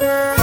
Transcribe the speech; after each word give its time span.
Música 0.00 0.37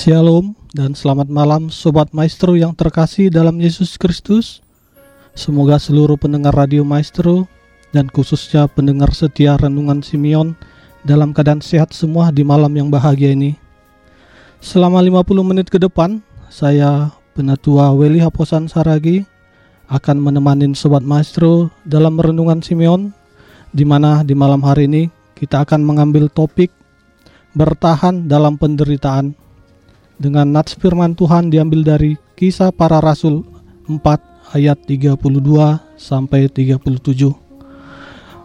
Shalom 0.00 0.56
dan 0.72 0.96
selamat 0.96 1.28
malam 1.28 1.68
Sobat 1.68 2.16
Maestro 2.16 2.56
yang 2.56 2.72
terkasih 2.72 3.28
dalam 3.28 3.60
Yesus 3.60 4.00
Kristus. 4.00 4.64
Semoga 5.36 5.76
seluruh 5.76 6.16
pendengar 6.16 6.56
Radio 6.56 6.88
Maestro 6.88 7.44
dan 7.92 8.08
khususnya 8.08 8.64
pendengar 8.64 9.12
setia 9.12 9.60
Renungan 9.60 10.00
Simeon 10.00 10.56
dalam 11.04 11.36
keadaan 11.36 11.60
sehat 11.60 11.92
semua 11.92 12.32
di 12.32 12.40
malam 12.40 12.72
yang 12.72 12.88
bahagia 12.88 13.36
ini. 13.36 13.60
Selama 14.64 15.04
50 15.04 15.20
menit 15.44 15.68
ke 15.68 15.76
depan 15.76 16.24
saya 16.48 17.12
Penatua 17.36 17.92
Weli 17.92 18.24
Haposan 18.24 18.72
Saragi 18.72 19.28
akan 19.92 20.16
menemani 20.16 20.72
Sobat 20.72 21.04
Maestro 21.04 21.68
dalam 21.84 22.16
Renungan 22.16 22.64
Simeon 22.64 23.12
di 23.68 23.84
mana 23.84 24.24
di 24.24 24.32
malam 24.32 24.64
hari 24.64 24.88
ini 24.88 25.12
kita 25.36 25.68
akan 25.68 25.84
mengambil 25.84 26.32
topik 26.32 26.72
bertahan 27.52 28.24
dalam 28.24 28.56
penderitaan 28.56 29.49
dengan 30.20 30.52
nats 30.52 30.76
firman 30.76 31.16
Tuhan 31.16 31.48
diambil 31.48 31.80
dari 31.80 32.12
kisah 32.36 32.68
para 32.76 33.00
rasul 33.00 33.40
4 33.88 34.52
ayat 34.52 34.76
32 34.84 35.16
sampai 35.96 36.52
37. 36.52 36.92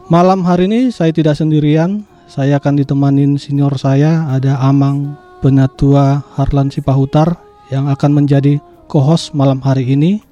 Malam 0.07 0.47
hari 0.47 0.71
ini 0.71 0.81
saya 0.95 1.11
tidak 1.11 1.35
sendirian, 1.35 2.07
saya 2.31 2.63
akan 2.63 2.79
ditemani 2.79 3.35
senior 3.35 3.75
saya 3.75 4.31
ada 4.31 4.55
Amang 4.63 5.19
Penatua 5.43 6.23
Harlan 6.39 6.71
Sipahutar 6.71 7.35
yang 7.67 7.91
akan 7.91 8.23
menjadi 8.23 8.63
co-host 8.87 9.35
malam 9.35 9.59
hari 9.59 9.91
ini. 9.91 10.23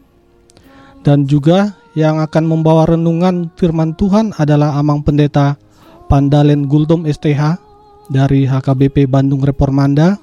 Dan 1.04 1.28
juga 1.28 1.76
yang 2.00 2.24
akan 2.24 2.48
membawa 2.48 2.88
renungan 2.88 3.52
firman 3.60 3.92
Tuhan 4.00 4.32
adalah 4.40 4.80
Amang 4.80 5.04
Pendeta 5.04 5.60
Pandalen 6.08 6.72
Gultom 6.72 7.04
STH 7.04 7.60
dari 8.08 8.48
HKBP 8.48 9.12
Bandung 9.12 9.44
Reformanda 9.44 10.16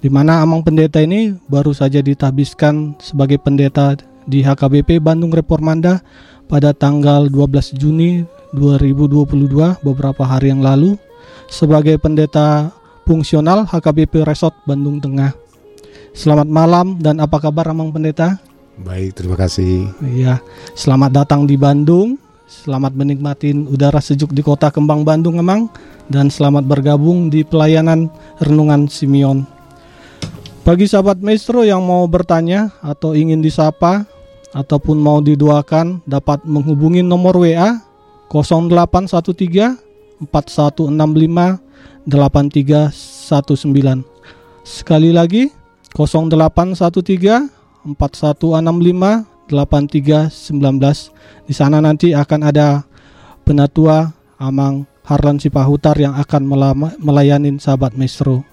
di 0.00 0.08
mana 0.08 0.40
Amang 0.40 0.64
Pendeta 0.64 1.04
ini 1.04 1.36
baru 1.46 1.76
saja 1.76 2.00
ditabiskan 2.00 2.96
sebagai 2.96 3.36
pendeta 3.36 4.00
di 4.24 4.40
HKBP 4.40 4.96
Bandung 5.00 5.28
Reformanda 5.28 6.00
pada 6.48 6.72
tanggal 6.72 7.28
12 7.28 7.76
Juni 7.76 8.24
2022 8.56 9.84
beberapa 9.84 10.24
hari 10.24 10.50
yang 10.50 10.64
lalu 10.64 10.96
sebagai 11.52 12.00
pendeta 12.00 12.72
fungsional 13.04 13.68
HKBP 13.68 14.24
Resort 14.24 14.56
Bandung 14.64 14.98
Tengah. 14.98 15.36
Selamat 16.16 16.48
malam 16.48 16.98
dan 16.98 17.20
apa 17.22 17.38
kabar 17.38 17.70
Amang 17.70 17.92
Pendeta? 17.92 18.40
Baik, 18.80 19.14
terima 19.14 19.36
kasih. 19.36 19.92
Iya, 20.00 20.40
selamat 20.72 21.22
datang 21.22 21.44
di 21.44 21.60
Bandung. 21.60 22.16
Selamat 22.50 22.98
menikmati 22.98 23.54
udara 23.54 24.02
sejuk 24.02 24.34
di 24.34 24.42
kota 24.42 24.74
Kembang 24.74 25.06
Bandung 25.06 25.38
emang 25.38 25.70
dan 26.10 26.32
selamat 26.32 26.66
bergabung 26.66 27.30
di 27.30 27.46
pelayanan 27.46 28.10
Renungan 28.42 28.90
Simeon. 28.90 29.59
Bagi 30.60 30.84
sahabat 30.84 31.24
maestro 31.24 31.64
yang 31.64 31.80
mau 31.80 32.04
bertanya 32.04 32.68
atau 32.84 33.16
ingin 33.16 33.40
disapa 33.40 34.04
ataupun 34.52 35.00
mau 35.00 35.24
didoakan 35.24 36.04
dapat 36.04 36.44
menghubungi 36.44 37.00
nomor 37.00 37.40
WA 37.40 37.80
0813 38.28 40.28
4165 40.28 42.04
8319. 42.04 44.04
Sekali 44.60 45.16
lagi 45.16 45.48
0813 45.96 47.96
4165 47.96 49.48
8319. 49.48 51.48
Di 51.48 51.56
sana 51.56 51.80
nanti 51.80 52.12
akan 52.12 52.40
ada 52.44 52.84
penatua 53.48 54.12
Amang 54.36 54.84
Harlan 55.08 55.40
Sipahutar 55.40 55.96
yang 55.96 56.20
akan 56.20 56.44
melayani 57.00 57.56
sahabat 57.56 57.96
Maestro. 57.96 58.44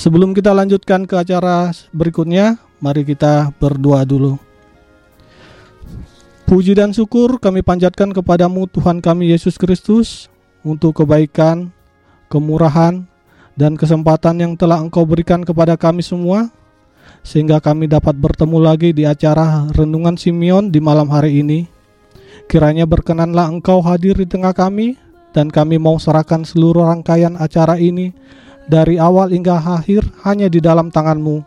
Sebelum 0.00 0.32
kita 0.32 0.56
lanjutkan 0.56 1.04
ke 1.04 1.12
acara 1.12 1.68
berikutnya, 1.92 2.56
mari 2.80 3.04
kita 3.04 3.52
berdoa 3.60 4.00
dulu. 4.08 4.40
Puji 6.48 6.72
dan 6.72 6.96
syukur 6.96 7.36
kami 7.36 7.60
panjatkan 7.60 8.08
kepadamu 8.08 8.64
Tuhan 8.72 9.04
kami 9.04 9.28
Yesus 9.28 9.60
Kristus 9.60 10.32
untuk 10.64 11.04
kebaikan, 11.04 11.68
kemurahan, 12.32 13.04
dan 13.60 13.76
kesempatan 13.76 14.40
yang 14.40 14.52
telah 14.56 14.80
Engkau 14.80 15.04
berikan 15.04 15.44
kepada 15.44 15.76
kami 15.76 16.00
semua 16.00 16.48
sehingga 17.20 17.60
kami 17.60 17.84
dapat 17.84 18.16
bertemu 18.16 18.56
lagi 18.56 18.96
di 18.96 19.04
acara 19.04 19.68
Renungan 19.68 20.16
Simeon 20.16 20.72
di 20.72 20.80
malam 20.80 21.12
hari 21.12 21.44
ini. 21.44 21.68
Kiranya 22.48 22.88
berkenanlah 22.88 23.52
Engkau 23.52 23.84
hadir 23.84 24.16
di 24.16 24.24
tengah 24.24 24.56
kami 24.56 24.96
dan 25.36 25.52
kami 25.52 25.76
mau 25.76 26.00
serahkan 26.00 26.48
seluruh 26.48 26.88
rangkaian 26.88 27.36
acara 27.36 27.76
ini 27.76 28.16
dari 28.70 29.02
awal 29.02 29.34
hingga 29.34 29.58
akhir 29.58 30.06
hanya 30.22 30.46
di 30.46 30.62
dalam 30.62 30.94
tanganmu. 30.94 31.42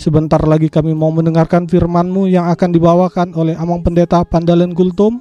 Sebentar 0.00 0.40
lagi 0.48 0.72
kami 0.72 0.96
mau 0.96 1.12
mendengarkan 1.12 1.68
firman-Mu 1.68 2.32
yang 2.32 2.48
akan 2.48 2.72
dibawakan 2.72 3.36
oleh 3.36 3.52
Amang 3.60 3.84
Pendeta 3.84 4.24
Pandalen 4.24 4.72
Gultum. 4.72 5.20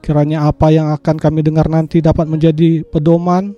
Kiranya 0.00 0.48
apa 0.48 0.72
yang 0.72 0.88
akan 0.96 1.20
kami 1.20 1.44
dengar 1.44 1.68
nanti 1.68 2.00
dapat 2.00 2.24
menjadi 2.24 2.80
pedoman, 2.88 3.52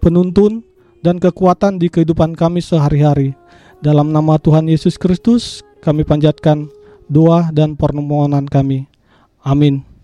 penuntun, 0.00 0.64
dan 1.04 1.20
kekuatan 1.20 1.76
di 1.76 1.92
kehidupan 1.92 2.32
kami 2.32 2.64
sehari-hari. 2.64 3.36
Dalam 3.84 4.08
nama 4.08 4.40
Tuhan 4.40 4.72
Yesus 4.72 4.96
Kristus, 4.96 5.60
kami 5.84 6.08
panjatkan 6.08 6.72
doa 7.12 7.52
dan 7.52 7.76
permohonan 7.76 8.48
kami. 8.48 8.88
Amin. 9.44 9.95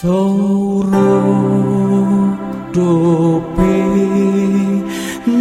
Toro 0.00 1.12
dope 2.72 3.76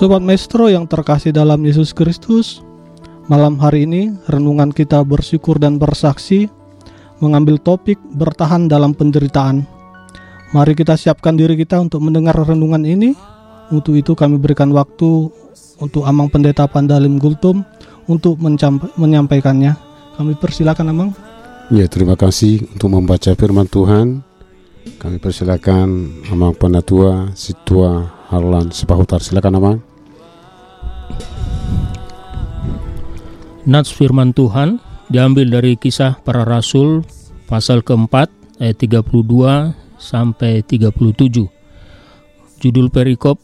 Sobat 0.00 0.24
Maestro 0.24 0.72
yang 0.72 0.88
terkasih 0.88 1.28
dalam 1.28 1.60
Yesus 1.60 1.92
Kristus, 1.92 2.64
malam 3.28 3.60
hari 3.60 3.84
ini 3.84 4.08
renungan 4.32 4.72
kita 4.72 5.04
bersyukur 5.04 5.60
dan 5.60 5.76
bersaksi 5.76 6.48
mengambil 7.20 7.60
topik 7.60 8.00
bertahan 8.16 8.64
dalam 8.64 8.96
penderitaan. 8.96 9.60
Mari 10.56 10.72
kita 10.72 10.96
siapkan 10.96 11.36
diri 11.36 11.52
kita 11.52 11.76
untuk 11.84 12.00
mendengar 12.00 12.32
renungan 12.32 12.80
ini. 12.80 13.12
Untuk 13.68 13.92
itu 13.92 14.16
kami 14.16 14.40
berikan 14.40 14.72
waktu 14.72 15.28
untuk 15.76 16.08
Amang 16.08 16.32
Pendeta 16.32 16.64
Pandalim 16.64 17.20
Gultum 17.20 17.60
untuk 18.08 18.40
menyampaikannya. 18.96 19.76
Kami 20.16 20.32
persilakan 20.40 20.96
Amang. 20.96 21.10
Ya, 21.68 21.84
terima 21.92 22.16
kasih 22.16 22.72
untuk 22.72 22.88
membaca 22.88 23.36
firman 23.36 23.68
Tuhan. 23.68 24.24
Kami 24.96 25.20
persilakan 25.20 26.24
Amang 26.32 26.56
Penatua, 26.56 27.36
Situa, 27.36 28.24
Harlan, 28.32 28.72
Sepahutar. 28.72 29.20
Silakan 29.20 29.60
Amang. 29.60 29.89
Nats 33.70 33.94
firman 33.94 34.34
Tuhan 34.34 34.82
diambil 35.14 35.46
dari 35.46 35.78
kisah 35.78 36.18
para 36.26 36.42
rasul 36.42 37.06
pasal 37.46 37.86
keempat 37.86 38.26
ayat 38.58 38.82
32 38.82 39.14
sampai 39.94 40.66
37. 40.66 40.90
Judul 42.58 42.90
perikop 42.90 43.38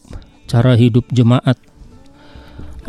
cara 0.50 0.74
hidup 0.74 1.06
jemaat. 1.14 1.54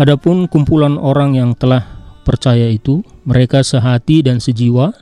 Adapun 0.01 0.49
kumpulan 0.49 0.97
orang 0.97 1.37
yang 1.37 1.53
telah 1.53 1.85
percaya 2.25 2.73
itu, 2.73 3.05
mereka 3.21 3.61
sehati 3.61 4.25
dan 4.25 4.41
sejiwa 4.41 4.97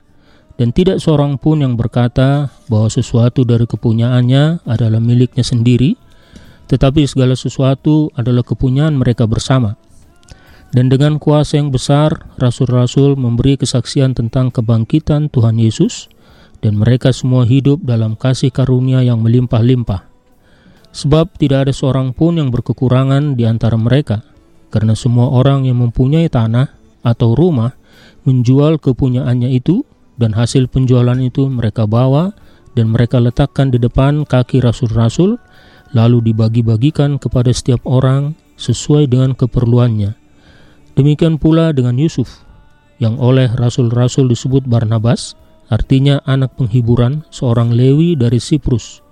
dan 0.60 0.75
tidak 0.75 1.00
seorang 1.00 1.39
pun 1.39 1.63
yang 1.63 1.80
berkata 1.80 2.51
bahwa 2.68 2.92
sesuatu 2.92 3.48
dari 3.48 3.63
kepunyaannya 3.63 4.68
adalah 4.68 5.00
miliknya 5.00 5.48
sendiri, 5.48 5.96
tetapi 6.68 7.08
segala 7.08 7.39
sesuatu 7.39 8.12
adalah 8.12 8.44
kepunyaan 8.44 9.00
mereka 9.00 9.24
bersama. 9.24 9.80
Dan 10.75 10.91
dengan 10.91 11.24
kuasa 11.24 11.55
yang 11.55 11.72
besar, 11.72 12.27
rasul-rasul 12.36 13.15
memberi 13.15 13.55
kesaksian 13.55 14.12
tentang 14.12 14.51
kebangkitan 14.51 15.32
Tuhan 15.32 15.55
Yesus, 15.55 16.12
dan 16.60 16.75
mereka 16.75 17.15
semua 17.15 17.48
hidup 17.48 17.79
dalam 17.88 18.20
kasih 18.20 18.51
karunia 18.51 19.00
yang 19.00 19.24
melimpah-limpah. 19.24 20.03
Sebab 20.91 21.39
tidak 21.39 21.67
ada 21.67 21.74
seorang 21.75 22.12
pun 22.12 22.36
yang 22.36 22.51
berkekurangan 22.51 23.39
di 23.39 23.48
antara 23.48 23.79
mereka, 23.79 24.27
karena 24.67 25.00
semua 25.00 25.32
orang 25.32 25.63
yang 25.63 25.79
mempunyai 25.79 26.27
tanah 26.27 26.67
atau 27.08 27.39
rumah 27.39 27.72
menjual 28.27 28.75
kepunyaannya 28.75 29.55
itu, 29.55 29.88
dan 30.20 30.36
hasil 30.36 30.67
penjualan 30.67 31.15
itu 31.24 31.48
mereka 31.48 31.88
bawa 31.88 32.36
dan 32.75 32.91
mereka 32.91 33.24
letakkan 33.24 33.72
di 33.72 33.79
depan 33.79 34.27
kaki 34.27 34.60
rasul-rasul, 34.60 35.39
lalu 35.96 36.36
dibagi-bagikan 36.36 37.15
kepada 37.15 37.55
setiap 37.55 37.79
orang 37.88 38.36
sesuai 38.60 39.08
dengan 39.08 39.32
keperluannya. 39.39 40.25
Demikian 40.96 41.36
pula 41.36 41.75
dengan 41.75 42.00
Yusuf, 42.00 42.48
yang 43.04 43.20
oleh 43.20 43.52
rasul-rasul 43.52 44.32
disebut 44.32 44.64
Barnabas, 44.64 45.36
artinya 45.68 46.24
anak 46.24 46.56
penghiburan, 46.56 47.28
seorang 47.28 47.75
Lewi 47.75 48.16
dari 48.16 48.40
Siprus. 48.40 49.04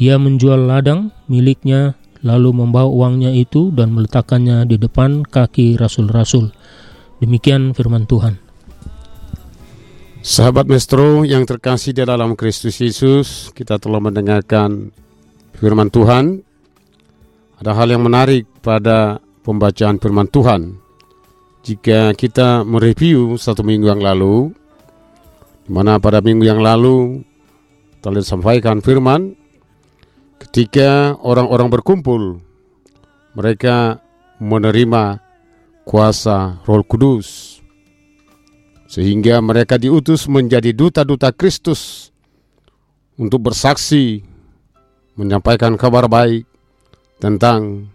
Ia 0.00 0.16
menjual 0.16 0.64
ladang 0.64 1.12
miliknya, 1.28 2.00
lalu 2.24 2.56
membawa 2.56 2.88
uangnya 2.88 3.28
itu 3.36 3.68
dan 3.76 3.92
meletakkannya 3.92 4.64
di 4.64 4.80
depan 4.80 5.20
kaki 5.28 5.76
rasul-rasul. 5.76 6.48
Demikian 7.20 7.76
firman 7.76 8.08
Tuhan. 8.08 8.40
Sahabat 10.24 10.66
Maestro 10.66 11.22
yang 11.28 11.46
terkasih 11.46 11.94
di 11.94 12.02
dalam 12.02 12.34
Kristus 12.34 12.80
Yesus, 12.80 13.52
kita 13.52 13.76
telah 13.76 14.00
mendengarkan 14.00 14.90
firman 15.60 15.92
Tuhan. 15.92 16.42
Ada 17.58 17.74
hal 17.74 17.90
yang 17.90 18.06
menarik 18.06 18.46
pada 18.62 19.18
pembacaan 19.42 19.98
firman 19.98 20.30
Tuhan. 20.30 20.87
Jika 21.66 22.14
kita 22.14 22.62
mereview 22.64 23.36
satu 23.36 23.60
minggu 23.66 23.90
yang 23.90 24.00
lalu, 24.00 24.54
di 25.66 25.70
mana 25.74 26.00
pada 26.00 26.22
minggu 26.24 26.46
yang 26.46 26.62
lalu 26.62 27.22
telah 28.00 28.22
disampaikan 28.22 28.80
firman, 28.80 29.34
ketika 30.40 31.18
orang-orang 31.20 31.68
berkumpul, 31.68 32.40
mereka 33.36 34.00
menerima 34.38 35.18
kuasa 35.82 36.62
Roh 36.64 36.84
Kudus 36.86 37.58
sehingga 38.88 39.44
mereka 39.44 39.76
diutus 39.76 40.24
menjadi 40.24 40.72
duta-duta 40.72 41.28
Kristus 41.28 42.08
untuk 43.20 43.52
bersaksi 43.52 44.24
menyampaikan 45.12 45.76
kabar 45.76 46.08
baik 46.08 46.48
tentang 47.20 47.92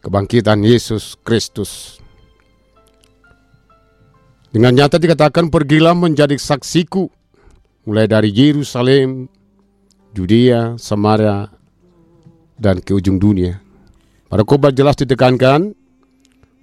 kebangkitan 0.00 0.64
Yesus 0.64 1.20
Kristus. 1.20 1.95
Dengan 4.50 4.72
nyata 4.72 4.96
dikatakan 4.96 5.50
pergilah 5.52 5.92
menjadi 5.92 6.34
saksiku 6.38 7.10
mulai 7.86 8.10
dari 8.10 8.34
Yerusalem, 8.34 9.30
Judea, 10.16 10.74
Samaria, 10.80 11.50
dan 12.56 12.80
ke 12.80 12.96
ujung 12.96 13.20
dunia. 13.20 13.60
Pada 14.26 14.42
khotbah 14.42 14.74
jelas 14.74 14.98
ditekankan 14.98 15.70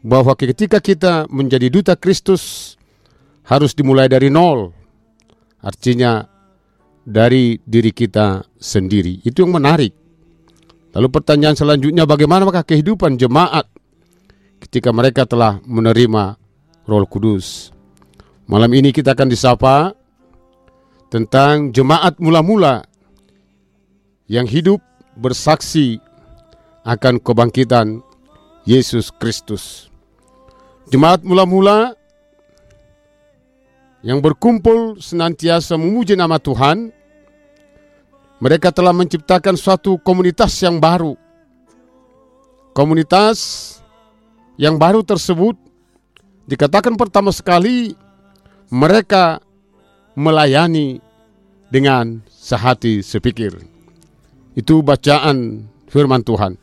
bahwa 0.03 0.35
ketika 0.35 0.83
kita 0.83 1.31
menjadi 1.31 1.71
duta 1.71 1.95
Kristus 1.95 2.75
harus 3.47 3.71
dimulai 3.75 4.11
dari 4.11 4.27
nol. 4.27 4.71
Artinya 5.63 6.27
dari 7.07 7.55
diri 7.63 7.91
kita 7.95 8.43
sendiri. 8.59 9.23
Itu 9.23 9.47
yang 9.47 9.55
menarik. 9.55 9.95
Lalu 10.91 11.07
pertanyaan 11.07 11.55
selanjutnya 11.55 12.03
bagaimana 12.03 12.43
maka 12.43 12.67
kehidupan 12.67 13.15
jemaat 13.15 13.65
ketika 14.59 14.91
mereka 14.91 15.23
telah 15.23 15.59
menerima 15.63 16.35
Roh 16.83 17.07
Kudus. 17.07 17.71
Malam 18.43 18.71
ini 18.75 18.91
kita 18.91 19.15
akan 19.15 19.31
disapa 19.31 19.95
tentang 21.07 21.71
jemaat 21.71 22.19
mula-mula 22.19 22.83
yang 24.27 24.43
hidup 24.43 24.83
bersaksi 25.15 26.03
akan 26.83 27.23
kebangkitan 27.23 28.03
Yesus 28.67 29.15
Kristus. 29.15 29.87
Jemaat 30.91 31.23
mula-mula 31.23 31.95
yang 34.03 34.19
berkumpul 34.19 34.99
senantiasa 34.99 35.79
memuji 35.79 36.19
nama 36.19 36.35
Tuhan, 36.35 36.91
mereka 38.43 38.75
telah 38.75 38.91
menciptakan 38.91 39.55
suatu 39.55 39.95
komunitas 40.03 40.51
yang 40.59 40.83
baru. 40.83 41.15
Komunitas 42.75 43.79
yang 44.59 44.75
baru 44.75 44.99
tersebut 45.07 45.55
dikatakan 46.47 46.95
pertama 46.99 47.31
sekali 47.31 47.95
mereka 48.73 49.39
melayani 50.17 51.01
dengan 51.69 52.21
sehati 52.29 53.01
sepikir. 53.01 53.57
Itu 54.53 54.85
bacaan 54.85 55.65
firman 55.89 56.21
Tuhan. 56.21 56.57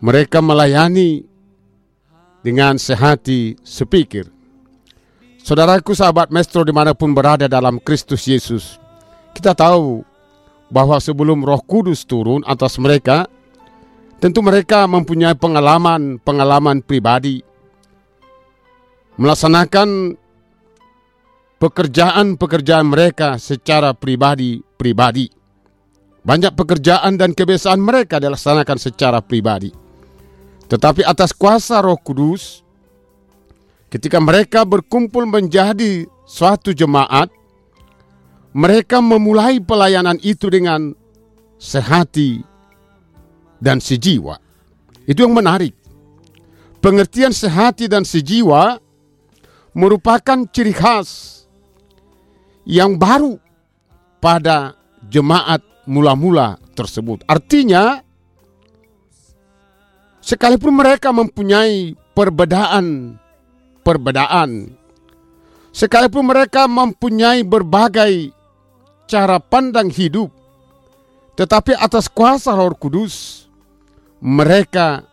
Mereka 0.00 0.40
melayani 0.40 1.26
dengan 2.40 2.80
sehati 2.80 3.58
sepikir. 3.60 4.30
Saudaraku 5.48 5.96
sahabat 5.96 6.28
Maestro 6.28 6.60
di 6.60 6.76
mana 6.76 6.92
pun 6.92 7.16
berada 7.16 7.48
dalam 7.48 7.80
Kristus 7.80 8.28
Yesus 8.28 8.76
Kita 9.32 9.56
tahu 9.56 10.04
bahwa 10.68 11.00
sebelum 11.00 11.40
roh 11.40 11.64
kudus 11.64 12.04
turun 12.04 12.44
atas 12.44 12.76
mereka 12.76 13.24
Tentu 14.20 14.44
mereka 14.44 14.84
mempunyai 14.84 15.32
pengalaman-pengalaman 15.40 16.84
pribadi 16.84 17.40
Melaksanakan 19.18 20.14
pekerjaan-pekerjaan 21.58 22.86
mereka 22.86 23.34
secara 23.42 23.90
pribadi-pribadi 23.92 25.26
Banyak 26.22 26.54
pekerjaan 26.54 27.18
dan 27.18 27.34
kebiasaan 27.34 27.82
mereka 27.82 28.22
dilaksanakan 28.22 28.78
secara 28.78 29.18
pribadi 29.18 29.74
Tetapi 30.70 31.02
atas 31.02 31.34
kuasa 31.34 31.82
roh 31.82 31.98
kudus 31.98 32.62
Ketika 33.88 34.20
mereka 34.20 34.68
berkumpul 34.68 35.24
menjadi 35.24 36.04
suatu 36.28 36.76
jemaat, 36.76 37.32
mereka 38.52 39.00
memulai 39.00 39.64
pelayanan 39.64 40.20
itu 40.20 40.52
dengan 40.52 40.92
sehati 41.56 42.44
dan 43.56 43.80
sejiwa. 43.80 44.36
Itu 45.08 45.24
yang 45.24 45.32
menarik. 45.32 45.72
Pengertian 46.84 47.32
sehati 47.32 47.88
dan 47.88 48.04
sejiwa 48.04 48.76
merupakan 49.78 50.42
ciri 50.50 50.74
khas 50.74 51.46
yang 52.66 52.98
baru 52.98 53.38
pada 54.18 54.74
jemaat 55.06 55.62
mula-mula 55.86 56.58
tersebut. 56.74 57.22
Artinya, 57.30 58.02
sekalipun 60.18 60.74
mereka 60.74 61.14
mempunyai 61.14 61.94
perbedaan 61.94 63.14
perbedaan. 63.86 64.74
Sekalipun 65.70 66.26
mereka 66.26 66.66
mempunyai 66.66 67.46
berbagai 67.46 68.34
cara 69.06 69.38
pandang 69.38 69.94
hidup, 69.94 70.34
tetapi 71.38 71.78
atas 71.78 72.10
kuasa 72.10 72.50
Roh 72.50 72.74
Kudus, 72.74 73.46
mereka 74.18 75.06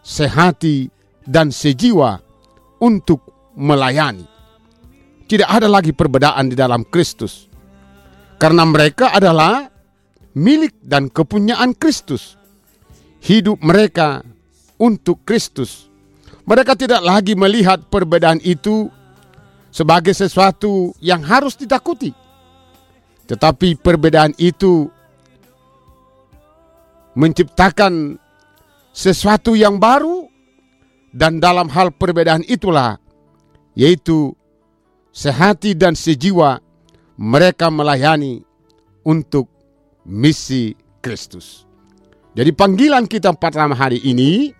sehati 0.00 0.88
dan 1.28 1.52
sejiwa 1.52 2.24
untuk 2.80 3.33
melayani. 3.56 4.26
Tidak 5.24 5.48
ada 5.48 5.66
lagi 5.70 5.96
perbedaan 5.96 6.52
di 6.52 6.56
dalam 6.58 6.84
Kristus, 6.84 7.48
karena 8.36 8.68
mereka 8.68 9.16
adalah 9.16 9.72
milik 10.36 10.76
dan 10.84 11.08
kepunyaan 11.08 11.72
Kristus. 11.72 12.36
Hidup 13.24 13.64
mereka 13.64 14.20
untuk 14.76 15.24
Kristus. 15.24 15.88
Mereka 16.44 16.76
tidak 16.76 17.00
lagi 17.00 17.32
melihat 17.32 17.88
perbedaan 17.88 18.36
itu 18.44 18.92
sebagai 19.72 20.12
sesuatu 20.12 20.92
yang 21.00 21.24
harus 21.24 21.56
ditakuti. 21.56 22.12
Tetapi 23.24 23.80
perbedaan 23.80 24.36
itu 24.36 24.92
menciptakan 27.16 28.20
sesuatu 28.92 29.56
yang 29.56 29.80
baru 29.80 30.28
dan 31.16 31.40
dalam 31.40 31.72
hal 31.72 31.94
perbedaan 31.96 32.44
itulah 32.44 33.00
yaitu 33.74 34.34
sehati 35.14 35.74
dan 35.78 35.94
sejiwa 35.94 36.58
mereka 37.18 37.70
melayani 37.70 38.42
untuk 39.06 39.46
misi 40.06 40.74
Kristus. 40.98 41.66
Jadi 42.34 42.50
panggilan 42.50 43.06
kita 43.06 43.30
pada 43.38 43.70
hari 43.70 44.02
ini 44.02 44.50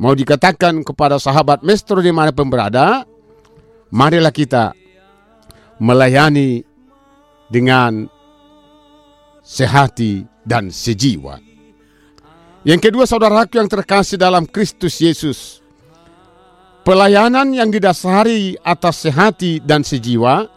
mau 0.00 0.16
dikatakan 0.16 0.80
kepada 0.80 1.20
sahabat 1.20 1.60
Mestro 1.60 2.00
di 2.00 2.08
mana 2.08 2.32
pun 2.32 2.48
berada, 2.48 3.04
marilah 3.92 4.32
kita 4.32 4.72
melayani 5.76 6.64
dengan 7.52 8.08
sehati 9.44 10.24
dan 10.44 10.72
sejiwa. 10.72 11.40
Yang 12.64 12.80
kedua 12.88 13.04
saudaraku 13.04 13.60
yang 13.60 13.68
terkasih 13.68 14.20
dalam 14.20 14.44
Kristus 14.48 15.00
Yesus. 15.00 15.60
Pelayanan 16.88 17.52
yang 17.52 17.68
didasari 17.68 18.56
atas 18.64 19.04
sehati 19.04 19.60
dan 19.60 19.84
sejiwa 19.84 20.48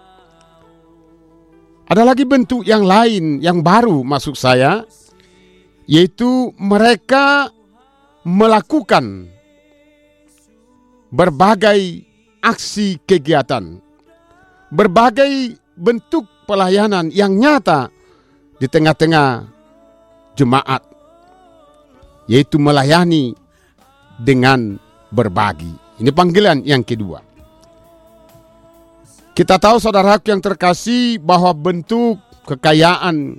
ada 1.92 2.08
lagi 2.08 2.24
bentuk 2.24 2.64
yang 2.64 2.88
lain 2.88 3.44
yang 3.44 3.60
baru 3.60 4.00
masuk 4.00 4.40
saya 4.40 4.88
yaitu 5.92 6.56
mereka 6.56 7.52
melakukan 8.24 9.28
berbagai 11.12 12.08
aksi 12.40 13.04
kegiatan, 13.04 13.84
berbagai 14.72 15.60
bentuk 15.76 16.32
pelayanan 16.48 17.12
yang 17.12 17.36
nyata 17.36 17.92
di 18.56 18.72
tengah-tengah 18.72 19.52
jemaat, 20.40 20.80
yaitu 22.32 22.56
melayani 22.56 23.36
dengan 24.16 24.80
berbagi. 25.12 25.91
Ini 26.02 26.10
panggilan 26.10 26.66
yang 26.66 26.82
kedua. 26.82 27.22
Kita 29.38 29.62
tahu 29.62 29.78
saudaraku 29.78 30.34
yang 30.34 30.42
terkasih 30.42 31.22
bahwa 31.22 31.54
bentuk 31.54 32.18
kekayaan 32.50 33.38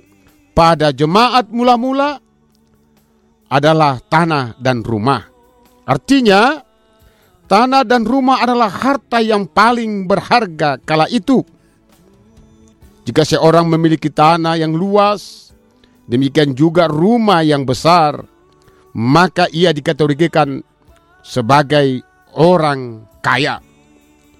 pada 0.55 0.95
jemaat 0.95 1.51
mula-mula 1.51 2.23
adalah 3.51 3.99
tanah 3.99 4.55
dan 4.63 4.79
rumah. 4.79 5.27
Artinya, 5.83 6.63
tanah 7.51 7.83
dan 7.83 8.07
rumah 8.07 8.39
adalah 8.39 8.71
harta 8.71 9.19
yang 9.19 9.43
paling 9.43 10.07
berharga 10.07 10.79
kala 10.79 11.11
itu. 11.11 11.43
Jika 13.03 13.27
seorang 13.27 13.67
memiliki 13.67 14.07
tanah 14.07 14.55
yang 14.55 14.71
luas, 14.71 15.51
demikian 16.07 16.55
juga 16.55 16.87
rumah 16.87 17.43
yang 17.43 17.67
besar, 17.67 18.23
maka 18.95 19.51
ia 19.51 19.75
dikategorikan 19.75 20.63
sebagai 21.19 22.12
orang 22.37 23.07
kaya. 23.23 23.59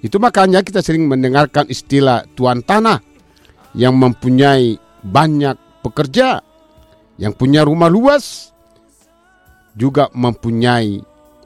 Itu 0.04 0.20
makanya 0.20 0.62
kita 0.62 0.84
sering 0.84 1.08
mendengarkan 1.08 1.72
istilah 1.72 2.28
tuan 2.36 2.60
tanah 2.60 3.00
yang 3.74 3.96
mempunyai 3.96 4.76
banyak 5.02 5.56
pekerja, 5.82 6.44
yang 7.18 7.34
punya 7.34 7.64
rumah 7.64 7.88
luas, 7.88 8.52
juga 9.74 10.12
mempunyai 10.14 11.02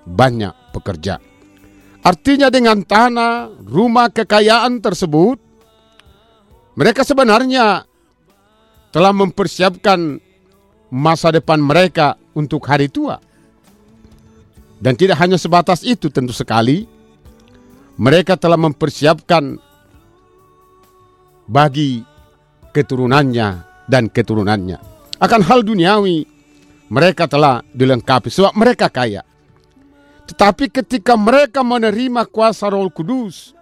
banyak 0.07 0.53
pekerja. 0.73 1.21
Artinya 2.03 2.47
dengan 2.47 2.83
tanah, 2.87 3.51
rumah 3.67 4.07
kekayaan 4.09 4.79
tersebut, 4.79 5.37
mereka 6.79 7.03
sebenarnya 7.03 7.83
telah 8.95 9.11
mempersiapkan 9.11 10.21
masa 10.93 11.35
depan 11.35 11.59
mereka 11.59 12.15
untuk 12.31 12.63
hari 12.63 12.87
tua. 12.87 13.19
Dan 14.77 14.93
tidak 14.93 15.17
hanya 15.17 15.41
sebatas 15.41 15.81
itu 15.81 16.13
tentu 16.13 16.33
sekali, 16.33 16.85
mereka 17.97 18.37
telah 18.37 18.61
mempersiapkan 18.61 19.57
bagi 21.49 22.05
keturunannya 22.69 23.47
dan 23.89 24.05
keturunannya. 24.11 24.77
Akan 25.17 25.41
hal 25.41 25.65
duniawi, 25.65 26.29
mereka 26.93 27.25
telah 27.25 27.65
dilengkapi 27.73 28.29
sebab 28.29 28.53
mereka 28.53 28.87
kaya. 28.93 29.25
Tetapi 30.27 30.69
ketika 30.69 31.17
mereka 31.17 31.65
menerima 31.65 32.27
kuasa 32.29 32.69
Roh 32.69 32.91
Kudus, 32.91 33.55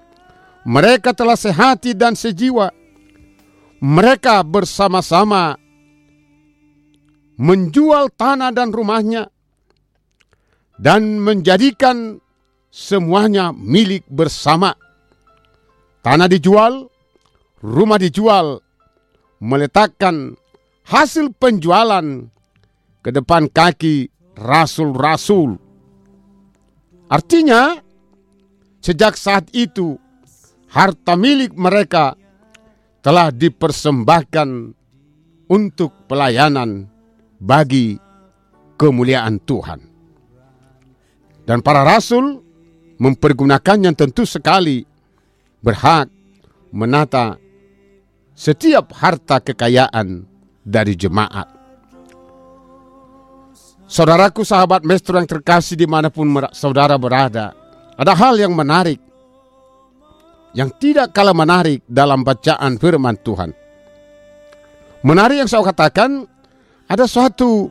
mereka 0.65 1.13
telah 1.13 1.37
sehati 1.37 1.93
dan 1.93 2.17
sejiwa. 2.17 2.73
Mereka 3.79 4.41
bersama-sama 4.41 5.53
menjual 7.37 8.09
tanah 8.09 8.49
dan 8.49 8.73
rumahnya 8.73 9.29
dan 10.79 11.23
menjadikan 11.23 12.19
semuanya 12.71 13.55
milik 13.55 14.03
bersama. 14.11 14.75
Tanah 16.03 16.27
dijual, 16.27 16.91
rumah 17.63 17.97
dijual, 17.97 18.59
meletakkan 19.39 20.35
hasil 20.85 21.33
penjualan 21.39 22.29
ke 23.01 23.09
depan 23.09 23.49
kaki 23.49 24.11
rasul-rasul. 24.37 25.57
Artinya, 27.09 27.79
sejak 28.83 29.15
saat 29.17 29.49
itu 29.55 29.97
harta 30.69 31.15
milik 31.15 31.55
mereka 31.55 32.13
telah 33.05 33.29
dipersembahkan 33.29 34.49
untuk 35.49 36.09
pelayanan 36.09 36.89
bagi 37.37 37.97
kemuliaan 38.75 39.37
Tuhan. 39.45 39.94
Dan 41.45 41.61
para 41.61 41.85
rasul 41.85 42.41
mempergunakannya 42.97 43.93
tentu 43.93 44.25
sekali 44.25 44.81
berhak 45.61 46.09
menata 46.73 47.37
setiap 48.33 48.91
harta 48.97 49.39
kekayaan 49.39 50.25
dari 50.65 50.97
jemaat. 50.97 51.47
Saudaraku 53.85 54.41
sahabat 54.41 54.81
Mestro 54.81 55.21
yang 55.21 55.29
terkasih 55.29 55.77
di 55.77 55.85
mana 55.85 56.09
pun 56.09 56.25
saudara 56.51 56.97
berada. 56.97 57.53
Ada 57.95 58.17
hal 58.17 58.35
yang 58.41 58.51
menarik. 58.57 58.97
Yang 60.57 60.69
tidak 60.81 61.13
kalah 61.13 61.37
menarik 61.37 61.85
dalam 61.85 62.25
bacaan 62.25 62.81
firman 62.81 63.15
Tuhan. 63.21 63.53
Menarik 65.05 65.45
yang 65.45 65.49
saya 65.51 65.69
katakan, 65.69 66.25
ada 66.89 67.05
suatu 67.05 67.69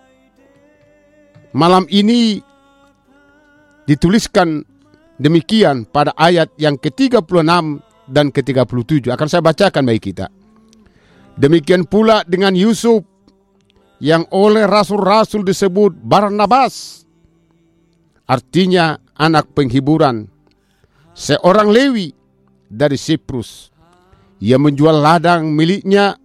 malam 1.51 1.83
ini 1.91 2.39
dituliskan 3.85 4.65
demikian 5.21 5.85
pada 5.89 6.13
ayat 6.17 6.51
yang 6.57 6.77
ke-36 6.77 7.25
dan 8.09 8.29
ke-37. 8.29 9.09
Akan 9.13 9.29
saya 9.29 9.41
bacakan 9.45 9.85
bagi 9.89 10.13
kita. 10.13 10.29
Demikian 11.35 11.89
pula 11.89 12.23
dengan 12.23 12.55
Yusuf 12.55 13.03
yang 13.99 14.27
oleh 14.31 14.69
rasul-rasul 14.69 15.43
disebut 15.43 15.99
Barnabas. 15.99 17.07
Artinya 18.25 18.97
anak 19.19 19.53
penghiburan. 19.53 20.31
Seorang 21.15 21.71
Lewi 21.71 22.11
dari 22.67 22.99
Siprus. 22.99 23.71
Ia 24.43 24.59
menjual 24.59 24.99
ladang 24.99 25.55
miliknya 25.55 26.19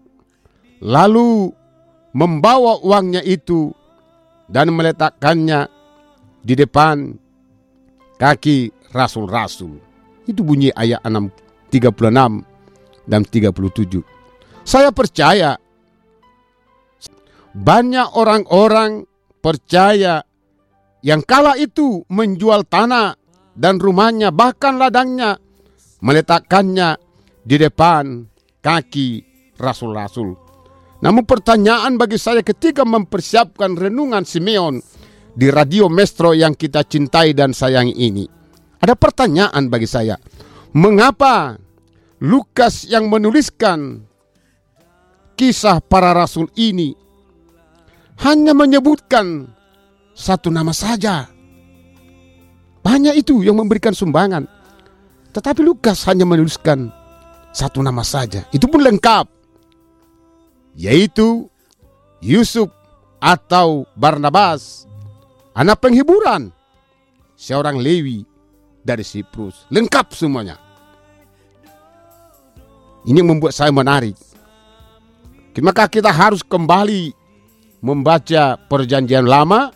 lalu 0.81 1.53
membawa 2.11 2.81
uangnya 2.81 3.21
itu 3.21 3.69
dan 4.49 4.73
meletakkannya 4.73 5.69
di 6.41 6.53
depan 6.57 7.13
kaki 8.19 8.75
rasul-rasul. 8.91 9.79
Itu 10.27 10.43
bunyi 10.43 10.69
ayat 10.75 11.01
6, 11.07 11.71
36 11.71 12.43
dan 13.07 13.21
37. 13.25 14.03
Saya 14.67 14.93
percaya 14.93 15.57
banyak 17.55 18.13
orang-orang 18.13 19.07
percaya 19.41 20.21
yang 21.01 21.23
kala 21.25 21.57
itu 21.57 22.05
menjual 22.11 22.67
tanah 22.69 23.17
dan 23.57 23.81
rumahnya 23.81 24.29
bahkan 24.29 24.77
ladangnya 24.77 25.39
meletakkannya 26.03 26.99
di 27.41 27.55
depan 27.57 28.29
kaki 28.61 29.25
rasul-rasul. 29.57 30.37
Namun 30.99 31.23
pertanyaan 31.23 31.95
bagi 31.95 32.19
saya 32.19 32.43
ketika 32.43 32.83
mempersiapkan 32.83 33.79
renungan 33.79 34.27
Simeon 34.27 34.83
di 35.39 35.47
radio 35.47 35.87
Mestro 35.87 36.35
yang 36.35 36.51
kita 36.51 36.83
cintai 36.83 37.31
dan 37.31 37.55
sayangi 37.55 37.95
ini. 37.95 38.27
Ada 38.83 38.99
pertanyaan 38.99 39.71
bagi 39.71 39.87
saya. 39.87 40.19
Mengapa 40.75 41.55
Lukas 42.19 42.83
yang 42.83 43.07
menuliskan 43.07 44.03
kisah 45.39 45.79
para 45.79 46.11
rasul 46.11 46.51
ini 46.59 46.91
hanya 48.19 48.51
menyebutkan 48.51 49.47
satu 50.11 50.51
nama 50.51 50.75
saja, 50.75 51.31
Banyak 52.89 53.21
itu 53.21 53.45
yang 53.45 53.59
memberikan 53.61 53.93
sumbangan. 53.93 54.49
Tetapi 55.29 55.61
Lukas 55.61 56.01
hanya 56.09 56.25
menuliskan 56.25 56.89
satu 57.53 57.85
nama 57.85 58.01
saja. 58.01 58.49
Itu 58.49 58.65
pun 58.65 58.81
lengkap. 58.81 59.29
Yaitu 60.73 61.45
Yusuf 62.17 62.73
atau 63.21 63.85
Barnabas. 63.93 64.88
Anak 65.59 65.83
penghiburan. 65.83 66.55
Seorang 67.35 67.83
Lewi 67.83 68.23
dari 68.79 69.03
Siprus. 69.03 69.67
Lengkap 69.67 70.15
semuanya. 70.15 70.55
Ini 73.03 73.19
membuat 73.19 73.51
saya 73.51 73.71
menarik. 73.75 74.15
Maka 75.59 75.91
kita 75.91 76.07
harus 76.07 76.39
kembali 76.39 77.11
membaca 77.83 78.55
perjanjian 78.55 79.27
lama 79.27 79.75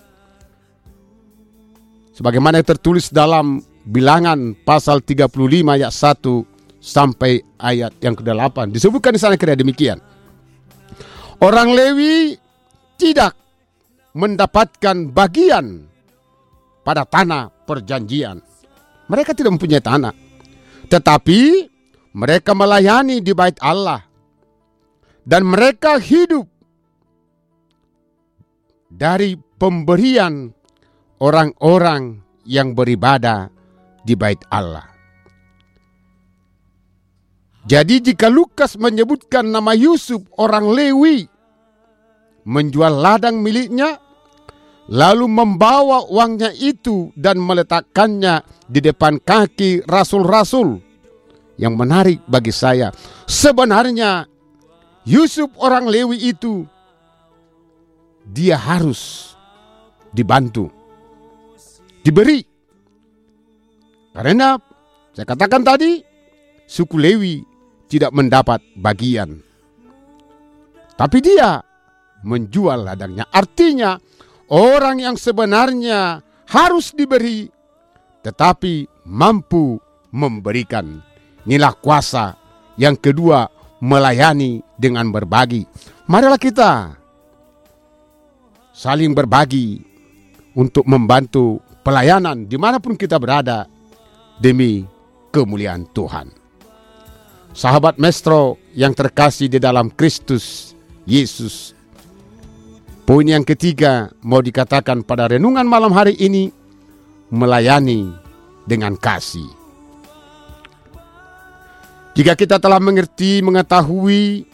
sebagaimana 2.16 2.64
tertulis 2.64 3.12
dalam 3.12 3.60
bilangan 3.84 4.56
pasal 4.64 5.04
35 5.04 5.28
ayat 5.68 5.92
1 5.92 6.80
sampai 6.80 7.44
ayat 7.60 7.92
yang 8.00 8.16
ke-8 8.16 8.72
disebutkan 8.72 9.12
di 9.12 9.20
sana 9.20 9.36
kira 9.36 9.60
demikian. 9.60 10.00
Orang 11.44 11.76
Lewi 11.76 12.40
tidak 12.96 13.43
mendapatkan 14.14 15.10
bagian 15.10 15.90
pada 16.86 17.04
tanah 17.04 17.50
perjanjian. 17.66 18.40
Mereka 19.10 19.34
tidak 19.34 19.58
mempunyai 19.58 19.84
tanah. 19.84 20.14
Tetapi 20.88 21.42
mereka 22.14 22.54
melayani 22.54 23.20
di 23.20 23.34
bait 23.34 23.58
Allah. 23.60 24.06
Dan 25.24 25.48
mereka 25.48 25.98
hidup 25.98 26.46
dari 28.92 29.34
pemberian 29.40 30.52
orang-orang 31.24 32.20
yang 32.44 32.76
beribadah 32.76 33.48
di 34.04 34.14
bait 34.20 34.44
Allah. 34.52 34.94
Jadi 37.64 38.04
jika 38.04 38.28
Lukas 38.28 38.76
menyebutkan 38.76 39.48
nama 39.48 39.72
Yusuf 39.72 40.28
orang 40.36 40.68
Lewi 40.68 41.33
menjual 42.44 42.94
ladang 43.00 43.40
miliknya 43.40 44.00
lalu 44.92 45.28
membawa 45.32 46.04
uangnya 46.08 46.52
itu 46.52 47.12
dan 47.16 47.40
meletakkannya 47.40 48.44
di 48.68 48.80
depan 48.84 49.20
kaki 49.24 49.84
rasul-rasul. 49.88 50.80
Yang 51.54 51.74
menarik 51.78 52.20
bagi 52.26 52.50
saya 52.50 52.90
sebenarnya 53.30 54.26
Yusuf 55.06 55.54
orang 55.62 55.86
Lewi 55.86 56.34
itu 56.34 56.66
dia 58.26 58.58
harus 58.58 59.34
dibantu 60.10 60.74
diberi. 62.02 62.42
Karena 64.14 64.58
saya 65.14 65.26
katakan 65.30 65.62
tadi 65.62 66.02
suku 66.66 66.98
Lewi 66.98 67.36
tidak 67.86 68.10
mendapat 68.18 68.58
bagian. 68.74 69.42
Tapi 70.98 71.18
dia 71.22 71.62
menjual 72.24 72.88
ladangnya 72.88 73.28
artinya 73.30 74.00
orang 74.52 75.04
yang 75.04 75.16
sebenarnya 75.20 76.24
harus 76.50 76.92
diberi 76.96 77.48
tetapi 78.24 78.88
mampu 79.08 79.80
memberikan 80.16 81.04
inilah 81.44 81.76
kuasa 81.78 82.36
yang 82.80 82.96
kedua 82.96 83.48
melayani 83.84 84.64
dengan 84.80 85.12
berbagi 85.12 85.68
marilah 86.08 86.40
kita 86.40 86.96
saling 88.74 89.14
berbagi 89.14 89.84
untuk 90.58 90.86
membantu 90.90 91.62
pelayanan 91.86 92.48
di 92.48 92.58
mana 92.58 92.80
pun 92.80 92.98
kita 92.98 93.20
berada 93.20 93.68
demi 94.40 94.86
kemuliaan 95.30 95.86
Tuhan. 95.94 96.30
Sahabat 97.54 98.02
Mestro 98.02 98.58
yang 98.74 98.98
terkasih 98.98 99.46
di 99.46 99.62
dalam 99.62 99.94
Kristus 99.94 100.74
Yesus. 101.06 101.78
Poin 103.04 103.28
yang 103.28 103.44
ketiga 103.44 104.16
mau 104.24 104.40
dikatakan 104.40 105.04
pada 105.04 105.28
renungan 105.28 105.68
malam 105.68 105.92
hari 105.92 106.16
ini 106.24 106.48
melayani 107.36 108.08
dengan 108.64 108.96
kasih. 108.96 109.44
Jika 112.16 112.40
kita 112.40 112.64
telah 112.64 112.80
mengerti, 112.80 113.44
mengetahui 113.44 114.48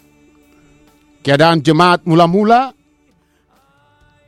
keadaan 1.22 1.62
jemaat 1.62 2.02
mula-mula 2.10 2.74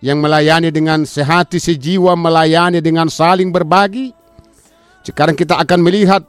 yang 0.06 0.22
melayani 0.22 0.70
dengan 0.70 1.02
sehati 1.02 1.58
sejiwa, 1.58 2.14
melayani 2.14 2.78
dengan 2.78 3.10
saling 3.10 3.50
berbagi, 3.50 4.14
sekarang 5.02 5.34
kita 5.34 5.58
akan 5.58 5.82
melihat 5.82 6.22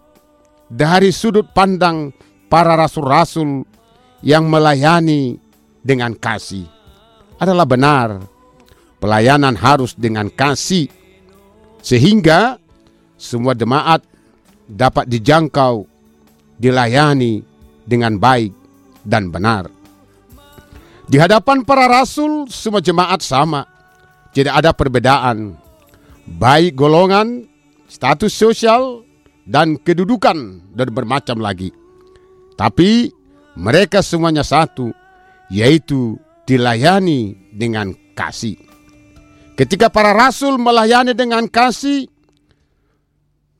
dari 0.64 1.12
sudut 1.12 1.44
pandang 1.52 2.08
para 2.48 2.72
rasul-rasul 2.72 3.68
yang 4.24 4.48
melayani 4.48 5.36
dengan 5.84 6.16
kasih. 6.16 6.81
Adalah 7.42 7.66
benar, 7.66 8.22
pelayanan 9.02 9.58
harus 9.58 9.98
dengan 9.98 10.30
kasih, 10.30 10.86
sehingga 11.82 12.62
semua 13.18 13.58
jemaat 13.58 14.06
dapat 14.70 15.10
dijangkau, 15.10 15.90
dilayani 16.62 17.42
dengan 17.82 18.14
baik 18.14 18.54
dan 19.02 19.34
benar. 19.34 19.66
Di 21.10 21.18
hadapan 21.18 21.66
para 21.66 21.90
rasul, 21.90 22.46
semua 22.46 22.78
jemaat 22.78 23.26
sama, 23.26 23.66
tidak 24.30 24.62
ada 24.62 24.70
perbedaan, 24.70 25.58
baik 26.38 26.78
golongan, 26.78 27.50
status 27.90 28.30
sosial, 28.30 29.02
dan 29.50 29.74
kedudukan, 29.82 30.62
dan 30.78 30.88
bermacam 30.94 31.42
lagi. 31.42 31.74
Tapi 32.54 33.10
mereka 33.58 33.98
semuanya 33.98 34.46
satu, 34.46 34.94
yaitu 35.50 36.21
dilayani 36.48 37.52
dengan 37.54 37.94
kasih. 38.14 38.58
Ketika 39.54 39.92
para 39.92 40.16
rasul 40.16 40.56
melayani 40.56 41.12
dengan 41.12 41.46
kasih, 41.46 42.08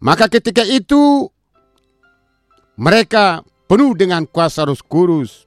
maka 0.03 0.27
ketika 0.27 0.65
itu 0.67 1.29
mereka 2.81 3.45
penuh 3.71 3.95
dengan 3.95 4.27
kuasa 4.27 4.67
Roh 4.67 4.77
Kudus. 4.89 5.47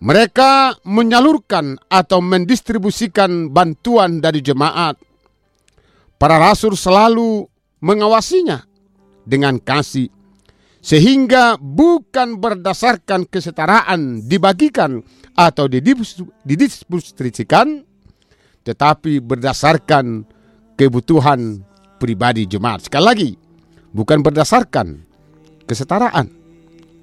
Mereka 0.00 0.80
menyalurkan 0.88 1.76
atau 1.92 2.24
mendistribusikan 2.24 3.52
bantuan 3.52 4.16
dari 4.24 4.40
jemaat. 4.40 4.96
Para 6.16 6.40
rasul 6.40 6.72
selalu 6.72 7.44
mengawasinya 7.84 8.64
dengan 9.28 9.60
kasih 9.60 10.08
sehingga 10.80 11.60
bukan 11.60 12.40
berdasarkan 12.40 13.28
kesetaraan 13.28 14.24
dibagikan 14.24 15.04
atau 15.36 15.68
didistribusikan 15.68 17.84
tetapi 18.64 19.20
berdasarkan 19.24 20.24
kebutuhan 20.76 21.64
pribadi 22.00 22.48
jemaat. 22.48 22.88
Sekali 22.88 23.04
lagi 23.04 23.36
bukan 23.92 24.24
berdasarkan 24.24 25.04
kesetaraan 25.68 26.32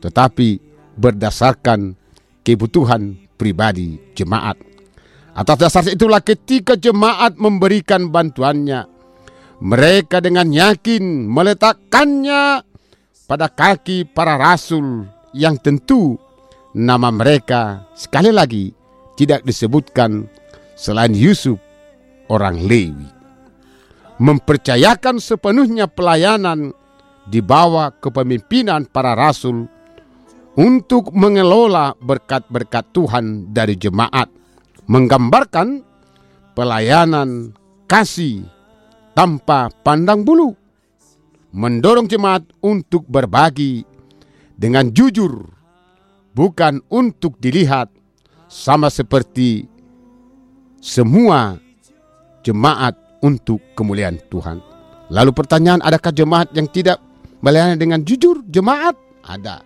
tetapi 0.01 0.57
berdasarkan 0.97 1.93
kebutuhan 2.41 3.13
pribadi 3.37 4.01
jemaat. 4.17 4.57
Atas 5.37 5.57
dasar 5.61 5.85
itulah 5.85 6.25
ketika 6.25 6.73
jemaat 6.73 7.37
memberikan 7.37 8.09
bantuannya 8.09 8.89
mereka 9.61 10.17
dengan 10.17 10.49
yakin 10.49 11.29
meletakkannya 11.29 12.65
pada 13.27 13.51
kaki 13.51 14.07
para 14.07 14.39
rasul 14.39 15.03
yang 15.35 15.59
tentu 15.59 16.15
nama 16.71 17.11
mereka 17.11 17.83
sekali 17.91 18.31
lagi 18.31 18.71
tidak 19.19 19.43
disebutkan 19.43 20.31
selain 20.79 21.11
Yusuf 21.11 21.59
orang 22.31 22.63
Lewi. 22.63 23.07
Mempercayakan 24.17 25.21
sepenuhnya 25.21 25.85
pelayanan 25.85 26.73
di 27.27 27.43
bawah 27.43 27.93
kepemimpinan 28.01 28.89
para 28.89 29.13
rasul 29.13 29.69
untuk 30.57 31.13
mengelola 31.13 31.93
berkat-berkat 32.01 32.89
Tuhan 32.97 33.53
dari 33.53 33.77
jemaat, 33.77 34.25
menggambarkan 34.89 35.85
pelayanan 36.57 37.53
kasih 37.85 38.41
tanpa 39.13 39.69
pandang 39.85 40.25
bulu 40.25 40.57
mendorong 41.57 42.05
jemaat 42.05 42.45
untuk 42.61 43.09
berbagi 43.09 43.81
dengan 44.53 44.93
jujur, 44.93 45.41
bukan 46.37 46.85
untuk 46.93 47.41
dilihat 47.41 47.89
sama 48.45 48.93
seperti 48.93 49.65
semua 50.77 51.57
jemaat 52.45 52.93
untuk 53.25 53.57
kemuliaan 53.73 54.21
Tuhan. 54.29 54.61
Lalu 55.09 55.33
pertanyaan, 55.33 55.81
adakah 55.81 56.13
jemaat 56.13 56.53
yang 56.53 56.69
tidak 56.69 57.01
melayani 57.41 57.81
dengan 57.81 58.05
jujur? 58.05 58.45
Jemaat 58.45 58.93
ada. 59.25 59.65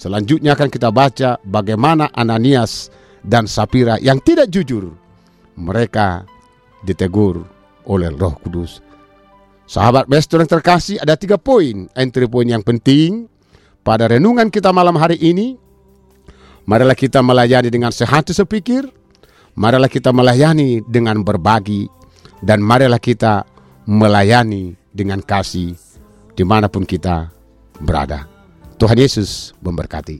Selanjutnya 0.00 0.56
akan 0.56 0.72
kita 0.72 0.88
baca 0.88 1.36
bagaimana 1.44 2.08
Ananias 2.16 2.88
dan 3.20 3.44
Sapira 3.44 4.00
yang 4.00 4.16
tidak 4.24 4.48
jujur. 4.48 4.96
Mereka 5.60 6.24
ditegur 6.88 7.44
oleh 7.84 8.08
Roh 8.08 8.32
Kudus 8.40 8.80
Sahabat 9.70 10.10
Maestro 10.10 10.42
yang 10.42 10.50
terkasih 10.50 10.98
ada 10.98 11.14
tiga 11.14 11.38
poin. 11.38 11.86
Entry 11.94 12.26
poin 12.26 12.42
yang 12.42 12.58
penting 12.58 13.30
pada 13.86 14.10
renungan 14.10 14.50
kita 14.50 14.74
malam 14.74 14.98
hari 14.98 15.14
ini. 15.22 15.54
Marilah 16.66 16.98
kita 16.98 17.22
melayani 17.22 17.70
dengan 17.70 17.94
sehati 17.94 18.34
sepikir. 18.34 18.90
Marilah 19.54 19.86
kita 19.86 20.10
melayani 20.10 20.82
dengan 20.82 21.22
berbagi. 21.22 21.86
Dan 22.42 22.66
marilah 22.66 22.98
kita 22.98 23.46
melayani 23.86 24.74
dengan 24.90 25.22
kasih 25.22 25.78
di 26.34 26.42
mana 26.42 26.66
pun 26.66 26.82
kita 26.82 27.30
berada. 27.78 28.26
Tuhan 28.74 28.98
Yesus 28.98 29.54
memberkati. 29.62 30.18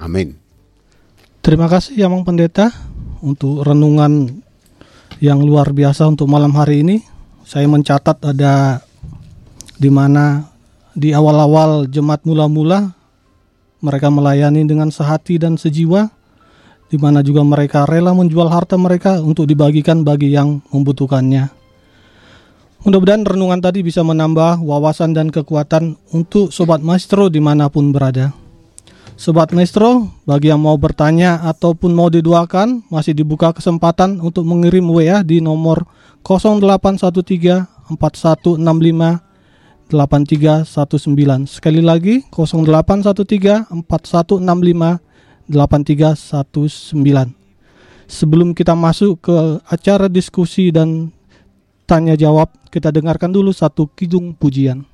Amin. 0.00 0.32
Terima 1.44 1.68
kasih 1.68 1.92
Yamang 1.92 2.24
Pendeta 2.24 2.72
untuk 3.20 3.68
renungan 3.68 4.32
yang 5.20 5.44
luar 5.44 5.76
biasa 5.76 6.08
untuk 6.08 6.24
malam 6.24 6.56
hari 6.56 6.80
ini. 6.88 7.17
Saya 7.48 7.64
mencatat 7.64 8.20
ada 8.28 8.84
di 9.80 9.88
mana 9.88 10.52
di 10.92 11.16
awal-awal 11.16 11.88
jemaat 11.88 12.20
mula-mula 12.28 12.92
mereka 13.80 14.12
melayani 14.12 14.68
dengan 14.68 14.92
sehati 14.92 15.40
dan 15.40 15.56
sejiwa 15.56 16.12
di 16.92 17.00
mana 17.00 17.24
juga 17.24 17.40
mereka 17.40 17.88
rela 17.88 18.12
menjual 18.12 18.52
harta 18.52 18.76
mereka 18.76 19.24
untuk 19.24 19.48
dibagikan 19.48 20.04
bagi 20.04 20.28
yang 20.28 20.60
membutuhkannya. 20.68 21.48
Mudah-mudahan 22.84 23.24
renungan 23.24 23.64
tadi 23.64 23.80
bisa 23.80 24.04
menambah 24.04 24.60
wawasan 24.60 25.16
dan 25.16 25.32
kekuatan 25.32 25.96
untuk 26.12 26.52
Sobat 26.52 26.84
Maestro 26.84 27.32
di 27.32 27.40
mana 27.40 27.72
pun 27.72 27.96
berada. 27.96 28.28
Sobat 29.18 29.50
Maestro, 29.50 30.14
bagi 30.30 30.46
yang 30.46 30.62
mau 30.62 30.78
bertanya 30.78 31.42
ataupun 31.42 31.90
mau 31.90 32.06
didoakan, 32.06 32.86
masih 32.86 33.18
dibuka 33.18 33.50
kesempatan 33.50 34.22
untuk 34.22 34.46
mengirim 34.46 34.86
WA 34.86 35.26
di 35.26 35.42
nomor 35.42 35.90
0813 36.22 37.66
4165 37.98 38.62
8319. 39.90 41.50
Sekali 41.50 41.82
lagi 41.82 42.22
0813 42.30 43.66
4165 43.90 45.02
8319. 45.50 47.34
Sebelum 48.06 48.54
kita 48.54 48.78
masuk 48.78 49.18
ke 49.18 49.58
acara 49.66 50.06
diskusi 50.06 50.70
dan 50.70 51.10
tanya 51.90 52.14
jawab, 52.14 52.54
kita 52.70 52.94
dengarkan 52.94 53.34
dulu 53.34 53.50
satu 53.50 53.90
kidung 53.98 54.30
pujian. 54.38 54.86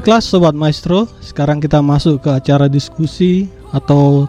Baiklah 0.00 0.24
Sobat 0.24 0.56
Maestro, 0.56 1.12
sekarang 1.20 1.60
kita 1.60 1.84
masuk 1.84 2.24
ke 2.24 2.32
acara 2.32 2.72
diskusi 2.72 3.52
atau 3.68 4.24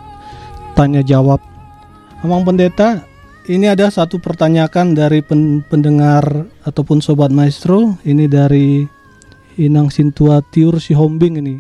tanya 0.76 1.00
jawab. 1.00 1.40
Amang 2.20 2.44
Pendeta, 2.44 3.08
ini 3.48 3.72
ada 3.72 3.88
satu 3.88 4.20
pertanyaan 4.20 4.92
dari 4.92 5.24
pen- 5.24 5.64
pendengar 5.72 6.44
ataupun 6.68 7.00
Sobat 7.00 7.32
Maestro, 7.32 7.96
ini 8.04 8.28
dari 8.28 8.84
Inang 9.64 9.88
Sintua 9.88 10.44
Tiur 10.52 10.76
Sihombing 10.76 11.40
ini. 11.40 11.56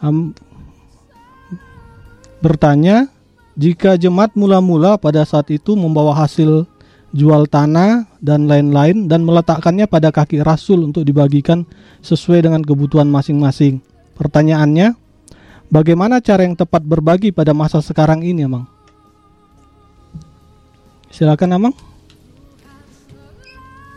Am- 0.00 0.32
bertanya, 2.40 3.12
jika 3.60 4.00
jemaat 4.00 4.32
mula-mula 4.32 4.96
pada 4.96 5.20
saat 5.28 5.52
itu 5.52 5.76
membawa 5.76 6.16
hasil 6.16 6.64
jual 7.10 7.50
tanah 7.50 8.06
dan 8.22 8.46
lain-lain 8.46 9.10
dan 9.10 9.26
meletakkannya 9.26 9.90
pada 9.90 10.14
kaki 10.14 10.46
rasul 10.46 10.86
untuk 10.86 11.02
dibagikan 11.02 11.66
sesuai 12.06 12.46
dengan 12.46 12.62
kebutuhan 12.62 13.10
masing-masing. 13.10 13.82
Pertanyaannya, 14.14 14.94
bagaimana 15.72 16.22
cara 16.22 16.46
yang 16.46 16.54
tepat 16.54 16.86
berbagi 16.86 17.34
pada 17.34 17.50
masa 17.50 17.82
sekarang 17.82 18.22
ini, 18.22 18.46
Amang? 18.46 18.68
Silakan, 21.10 21.56
Amang. 21.58 21.74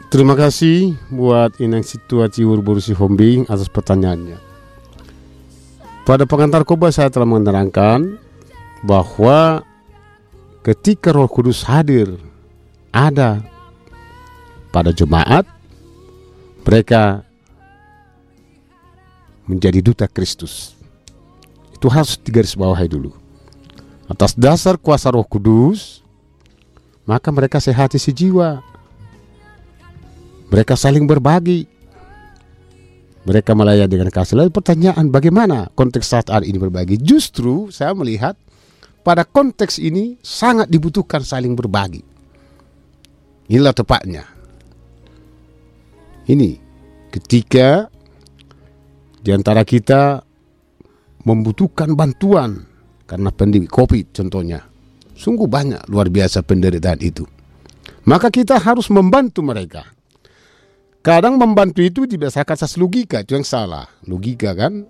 Terima 0.10 0.38
kasih 0.38 0.94
buat 1.10 1.58
Inang 1.58 1.82
Situasi 1.82 2.46
Urburusi 2.46 2.94
Hombing 2.94 3.50
atas 3.50 3.66
pertanyaannya. 3.66 4.38
Pada 6.06 6.30
pengantar 6.30 6.62
khotbah 6.68 6.94
saya 6.94 7.10
telah 7.10 7.26
menerangkan 7.26 8.22
bahwa 8.86 9.66
ketika 10.62 11.16
Roh 11.16 11.26
Kudus 11.26 11.66
hadir 11.66 12.14
ada 12.94 13.42
pada 14.70 14.94
jemaat, 14.94 15.50
mereka 16.64 17.26
menjadi 19.50 19.84
duta 19.84 20.06
Kristus. 20.08 20.78
Itu 21.76 21.92
harus 21.92 22.16
digarisbawahi 22.22 22.88
dulu. 22.88 23.12
Atas 24.08 24.38
dasar 24.38 24.80
kuasa 24.80 25.12
Roh 25.12 25.26
Kudus, 25.26 26.06
maka 27.04 27.34
mereka 27.34 27.60
sehati 27.60 28.00
sejiwa. 28.00 28.64
Mereka 30.48 30.78
saling 30.78 31.04
berbagi. 31.10 31.66
Mereka 33.24 33.56
melayani 33.56 33.88
dengan 33.88 34.12
kasih. 34.12 34.36
Lalu 34.38 34.52
pertanyaan 34.52 35.08
bagaimana 35.08 35.72
konteks 35.74 36.06
saat 36.06 36.28
ini 36.44 36.60
berbagi? 36.60 37.00
Justru 37.00 37.72
saya 37.72 37.96
melihat 37.96 38.36
pada 39.02 39.24
konteks 39.24 39.80
ini 39.80 40.20
sangat 40.20 40.68
dibutuhkan 40.68 41.24
saling 41.24 41.56
berbagi. 41.56 42.13
Inilah 43.52 43.76
tepatnya. 43.76 44.24
Ini 46.24 46.56
ketika 47.12 47.92
di 49.24 49.32
antara 49.32 49.64
kita 49.68 50.24
membutuhkan 51.24 51.96
bantuan 51.96 52.68
karena 53.08 53.30
pandemi 53.32 53.68
COVID 53.68 54.12
contohnya. 54.12 54.64
Sungguh 55.14 55.46
banyak 55.46 55.88
luar 55.88 56.10
biasa 56.10 56.42
penderitaan 56.42 57.00
itu. 57.00 57.24
Maka 58.04 58.28
kita 58.34 58.60
harus 58.60 58.90
membantu 58.92 59.46
mereka. 59.46 59.88
Kadang 61.04 61.36
membantu 61.36 61.84
itu 61.84 62.08
dibiasakan 62.08 62.56
asas 62.56 62.80
logika, 62.80 63.22
itu 63.22 63.36
yang 63.36 63.46
salah. 63.46 63.88
Logika 64.08 64.56
kan? 64.56 64.88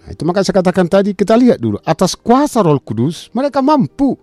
Nah, 0.00 0.10
itu 0.10 0.22
maka 0.26 0.42
saya 0.42 0.60
katakan 0.62 0.90
tadi, 0.90 1.14
kita 1.14 1.38
lihat 1.38 1.62
dulu. 1.62 1.78
Atas 1.86 2.18
kuasa 2.18 2.60
roh 2.60 2.78
kudus, 2.82 3.30
mereka 3.30 3.62
mampu. 3.62 4.18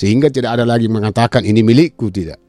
Sehingga 0.00 0.32
tidak 0.32 0.56
ada 0.56 0.64
lagi 0.64 0.88
mengatakan 0.88 1.44
ini 1.44 1.60
milikku, 1.60 2.08
tidak. 2.08 2.40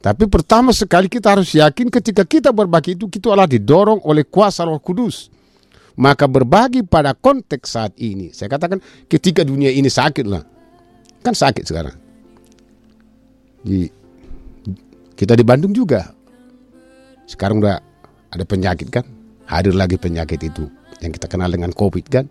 Tapi 0.00 0.24
pertama 0.32 0.72
sekali 0.72 1.04
kita 1.04 1.36
harus 1.36 1.52
yakin 1.52 1.92
ketika 1.92 2.24
kita 2.24 2.56
berbagi 2.56 2.96
itu, 2.96 3.04
kita 3.04 3.36
adalah 3.36 3.44
didorong 3.44 4.00
oleh 4.08 4.24
kuasa 4.24 4.64
roh 4.64 4.80
kudus. 4.80 5.28
Maka 6.00 6.24
berbagi 6.24 6.88
pada 6.88 7.12
konteks 7.12 7.68
saat 7.68 7.92
ini. 8.00 8.32
Saya 8.32 8.48
katakan 8.48 8.80
ketika 9.12 9.44
dunia 9.44 9.68
ini 9.68 9.92
sakit 9.92 10.24
lah. 10.24 10.40
Kan 11.20 11.36
sakit 11.36 11.68
sekarang. 11.68 12.00
Di, 13.60 13.84
kita 15.20 15.36
di 15.36 15.44
Bandung 15.44 15.76
juga. 15.76 16.16
Sekarang 17.28 17.60
udah 17.60 17.76
ada 18.32 18.44
penyakit 18.48 18.88
kan. 18.88 19.04
Hadir 19.44 19.76
lagi 19.76 20.00
penyakit 20.00 20.40
itu. 20.40 20.64
Yang 21.04 21.20
kita 21.20 21.28
kenal 21.28 21.52
dengan 21.52 21.76
COVID 21.76 22.06
kan. 22.08 22.24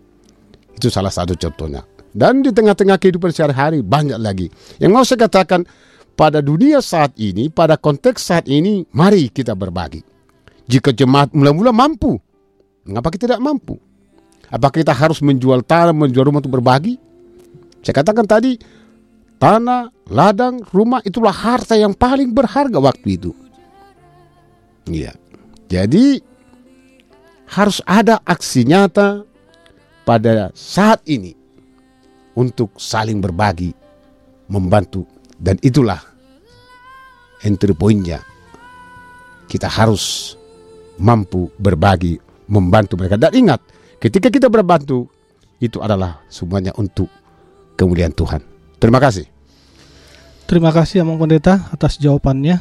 Itu 0.74 0.90
salah 0.90 1.14
satu 1.14 1.38
contohnya. 1.38 1.86
Dan 2.18 2.42
di 2.42 2.50
tengah-tengah 2.50 2.98
kehidupan 2.98 3.30
sehari-hari 3.30 3.78
banyak 3.78 4.18
lagi. 4.18 4.50
Yang 4.82 4.90
mau 4.90 5.06
saya 5.06 5.30
katakan 5.30 5.62
pada 6.18 6.42
dunia 6.42 6.82
saat 6.82 7.14
ini, 7.14 7.46
pada 7.46 7.78
konteks 7.78 8.18
saat 8.18 8.50
ini, 8.50 8.82
mari 8.90 9.30
kita 9.30 9.54
berbagi. 9.54 10.02
Jika 10.66 10.90
jemaat 10.90 11.30
mula-mula 11.30 11.70
mampu, 11.70 12.18
mengapa 12.82 13.14
kita 13.14 13.30
tidak 13.30 13.38
mampu? 13.38 13.78
Apakah 14.50 14.82
kita 14.82 14.90
harus 14.90 15.22
menjual 15.22 15.62
tanah, 15.62 15.94
menjual 15.94 16.26
rumah 16.26 16.42
untuk 16.42 16.58
berbagi? 16.58 16.98
Saya 17.86 18.02
katakan 18.02 18.26
tadi, 18.26 18.58
tanah, 19.38 19.94
ladang, 20.10 20.58
rumah 20.74 20.98
itulah 21.06 21.30
harta 21.30 21.78
yang 21.78 21.94
paling 21.94 22.34
berharga 22.34 22.82
waktu 22.82 23.14
itu. 23.14 23.30
Iya. 24.90 25.14
Jadi 25.70 26.18
harus 27.54 27.78
ada 27.86 28.18
aksi 28.26 28.66
nyata 28.66 29.22
pada 30.02 30.50
saat 30.58 30.98
ini 31.06 31.37
untuk 32.38 32.78
saling 32.78 33.18
berbagi, 33.18 33.74
membantu 34.46 35.02
dan 35.42 35.58
itulah 35.58 35.98
entry 37.42 37.74
pointnya. 37.74 38.22
Kita 39.50 39.66
harus 39.66 40.36
mampu 41.02 41.50
berbagi, 41.58 42.20
membantu 42.46 42.94
mereka. 43.00 43.18
Dan 43.18 43.32
ingat, 43.34 43.60
ketika 43.98 44.30
kita 44.30 44.46
berbantu, 44.46 45.10
itu 45.58 45.82
adalah 45.82 46.22
semuanya 46.30 46.70
untuk 46.78 47.10
kemuliaan 47.74 48.14
Tuhan. 48.14 48.44
Terima 48.78 49.02
kasih. 49.02 49.26
Terima 50.48 50.72
kasih 50.72 51.04
Amang 51.04 51.20
Pendeta 51.20 51.68
atas 51.72 51.98
jawabannya. 52.00 52.60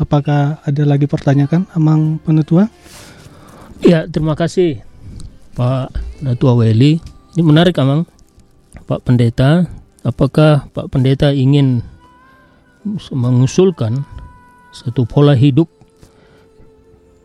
Apakah 0.00 0.58
ada 0.64 0.82
lagi 0.82 1.06
pertanyaan 1.06 1.68
Amang 1.76 2.18
Penetua? 2.18 2.66
Ya, 3.82 4.06
terima 4.06 4.38
kasih 4.38 4.82
Pak 5.58 5.90
Datua 6.22 6.54
Weli. 6.54 7.02
Ini 7.34 7.42
menarik, 7.42 7.76
Amang. 7.78 8.06
Pak 8.92 9.08
Pendeta, 9.08 9.64
apakah 10.04 10.68
Pak 10.68 10.92
Pendeta 10.92 11.32
ingin 11.32 11.80
mengusulkan 13.08 14.04
satu 14.68 15.08
pola 15.08 15.32
hidup? 15.32 15.64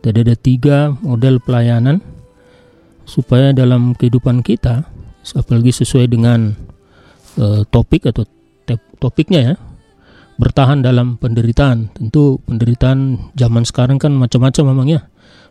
Tadi 0.00 0.24
ada 0.24 0.32
tiga 0.32 0.96
model 1.04 1.44
pelayanan 1.44 2.00
supaya 3.04 3.52
dalam 3.52 3.92
kehidupan 3.92 4.40
kita, 4.40 4.88
apalagi 5.36 5.68
sesuai 5.68 6.08
dengan 6.08 6.56
eh, 7.36 7.68
topik 7.68 8.08
atau 8.08 8.24
topiknya 8.96 9.52
ya, 9.52 9.54
bertahan 10.40 10.80
dalam 10.80 11.20
penderitaan. 11.20 11.92
Tentu 11.92 12.40
penderitaan 12.48 13.28
zaman 13.36 13.68
sekarang 13.68 14.00
kan 14.00 14.16
macam-macam 14.16 14.64
memang 14.72 14.88
ya, 14.88 15.04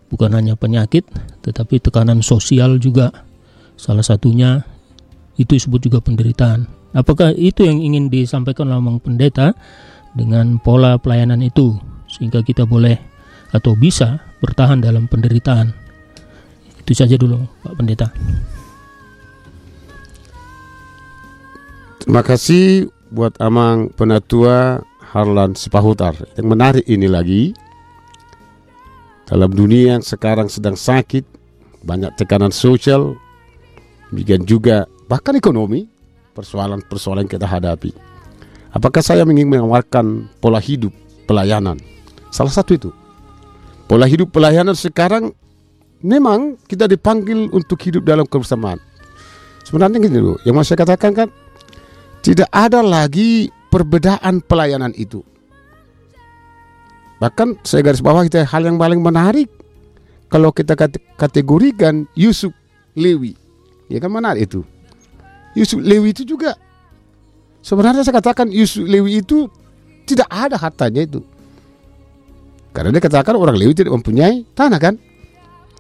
bukan 0.10 0.34
hanya 0.34 0.58
penyakit, 0.58 1.06
tetapi 1.45 1.77
tekanan 1.77 2.25
sosial 2.25 2.82
juga. 2.82 3.13
Salah 3.77 4.01
satunya 4.01 4.65
itu 5.38 5.58
disebut 5.58 5.89
juga 5.89 6.00
penderitaan. 6.02 6.65
Apakah 6.97 7.34
itu 7.38 7.63
yang 7.63 7.78
ingin 7.78 8.10
disampaikan 8.10 8.73
oleh 8.73 8.82
Mang 8.82 9.00
Pendeta 9.00 9.54
dengan 10.17 10.58
pola 10.58 10.97
pelayanan 10.97 11.45
itu 11.45 11.78
sehingga 12.10 12.41
kita 12.41 12.65
boleh 12.65 12.97
atau 13.54 13.78
bisa 13.78 14.19
bertahan 14.41 14.82
dalam 14.82 15.06
penderitaan. 15.06 15.71
Itu 16.82 16.97
saja 16.97 17.15
dulu 17.15 17.45
Pak 17.63 17.73
Pendeta. 17.78 18.08
Terima 22.02 22.23
kasih 22.23 22.88
buat 23.12 23.36
Amang 23.43 23.91
Penatua 23.91 24.80
Harlan 25.12 25.56
Sipahutar. 25.60 26.15
Yang 26.39 26.47
menarik 26.47 26.86
ini 26.88 27.08
lagi, 27.08 27.52
dalam 29.28 29.52
dunia 29.52 30.00
yang 30.00 30.04
sekarang 30.04 30.47
sedang 30.47 30.80
sakit, 30.80 31.28
banyak 31.84 32.15
tekanan 32.15 32.56
sosial, 32.56 33.19
demikian 34.08 34.47
juga 34.47 34.88
bahkan 35.08 35.34
ekonomi, 35.36 35.88
persoalan-persoalan 36.36 37.26
kita 37.26 37.48
hadapi. 37.48 37.91
Apakah 38.76 39.02
saya 39.02 39.24
ingin 39.26 39.48
menawarkan 39.50 40.28
pola 40.38 40.62
hidup 40.62 40.91
pelayanan? 41.26 41.80
Salah 42.30 42.54
satu 42.54 42.76
itu. 42.76 42.89
Pola 43.88 44.06
hidup 44.06 44.36
pelayanan 44.36 44.76
sekarang 44.76 45.32
memang 46.04 46.60
kita 46.67 46.86
dipanggil 46.86 47.48
untuk 47.56 47.80
hidup 47.82 48.04
dalam 48.04 48.28
kebersamaan. 48.28 48.78
Sebenarnya 49.63 49.98
gini 50.00 50.20
dulu, 50.20 50.36
yang 50.43 50.56
mau 50.56 50.63
saya 50.63 50.84
katakan 50.84 51.12
kan 51.15 51.28
tidak 52.22 52.52
ada 52.52 52.84
lagi 52.84 53.48
perbedaan 53.72 54.43
pelayanan 54.43 54.91
itu. 54.96 55.24
Bahkan 57.17 57.65
saya 57.65 57.82
garis 57.82 58.04
bawah 58.04 58.22
kita 58.28 58.46
hal 58.46 58.67
yang 58.67 58.78
paling 58.78 59.02
menarik 59.02 59.50
kalau 60.30 60.54
kita 60.54 60.78
kate- 60.78 61.02
kategorikan 61.17 62.06
Yusuf 62.13 62.54
Lewi, 62.93 63.34
ya 63.89 63.98
kan 63.98 64.12
menarik 64.13 64.46
itu. 64.52 64.62
Yusuf 65.58 65.82
Lewi 65.82 66.13
itu 66.13 66.22
juga 66.22 66.54
sebenarnya 67.65 68.06
saya 68.06 68.22
katakan 68.22 68.54
Yusuf 68.54 68.86
Lewi 68.86 69.26
itu 69.26 69.50
tidak 70.06 70.30
ada 70.30 70.56
hartanya 70.56 71.04
itu. 71.04 71.20
Karena 72.72 72.93
dia 72.93 73.02
katakan 73.02 73.34
orang 73.34 73.58
Lewi 73.58 73.74
tidak 73.74 73.98
mempunyai 73.98 74.46
tanah 74.54 74.78
kan. 74.78 74.96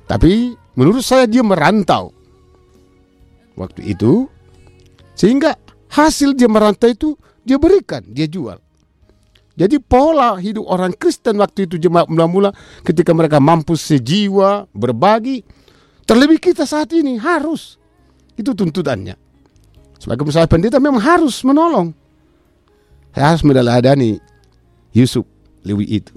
Tapi 0.09 0.57
menurut 0.73 1.05
saya 1.05 1.29
dia 1.29 1.45
merantau 1.45 2.09
waktu 3.53 3.93
itu 3.93 4.25
sehingga 5.13 5.53
hasil 5.93 6.33
dia 6.33 6.49
merantau 6.49 6.89
itu 6.89 7.09
dia 7.45 7.61
berikan, 7.61 8.01
dia 8.07 8.25
jual. 8.25 8.57
Jadi 9.57 9.81
pola 9.81 10.37
hidup 10.37 10.69
orang 10.69 10.93
Kristen 10.93 11.41
waktu 11.41 11.65
itu 11.65 11.81
jemaat 11.81 12.05
mula-mula 12.13 12.53
ketika 12.85 13.09
mereka 13.17 13.41
mampu 13.41 13.73
sejiwa, 13.73 14.69
berbagi. 14.69 15.41
Terlebih 16.05 16.37
kita 16.37 16.63
saat 16.63 16.93
ini 16.93 17.17
harus. 17.17 17.81
Itu 18.37 18.53
tuntutannya. 18.53 19.26
Sebagai 19.97 20.23
misalnya 20.25 20.49
pendeta 20.49 20.77
memang 20.77 21.01
harus 21.01 21.41
menolong. 21.41 21.93
Saya 23.13 23.33
harus 23.33 23.41
meneladani 23.41 24.21
Yusuf 24.93 25.25
Lewi 25.65 26.01
itu. 26.01 26.13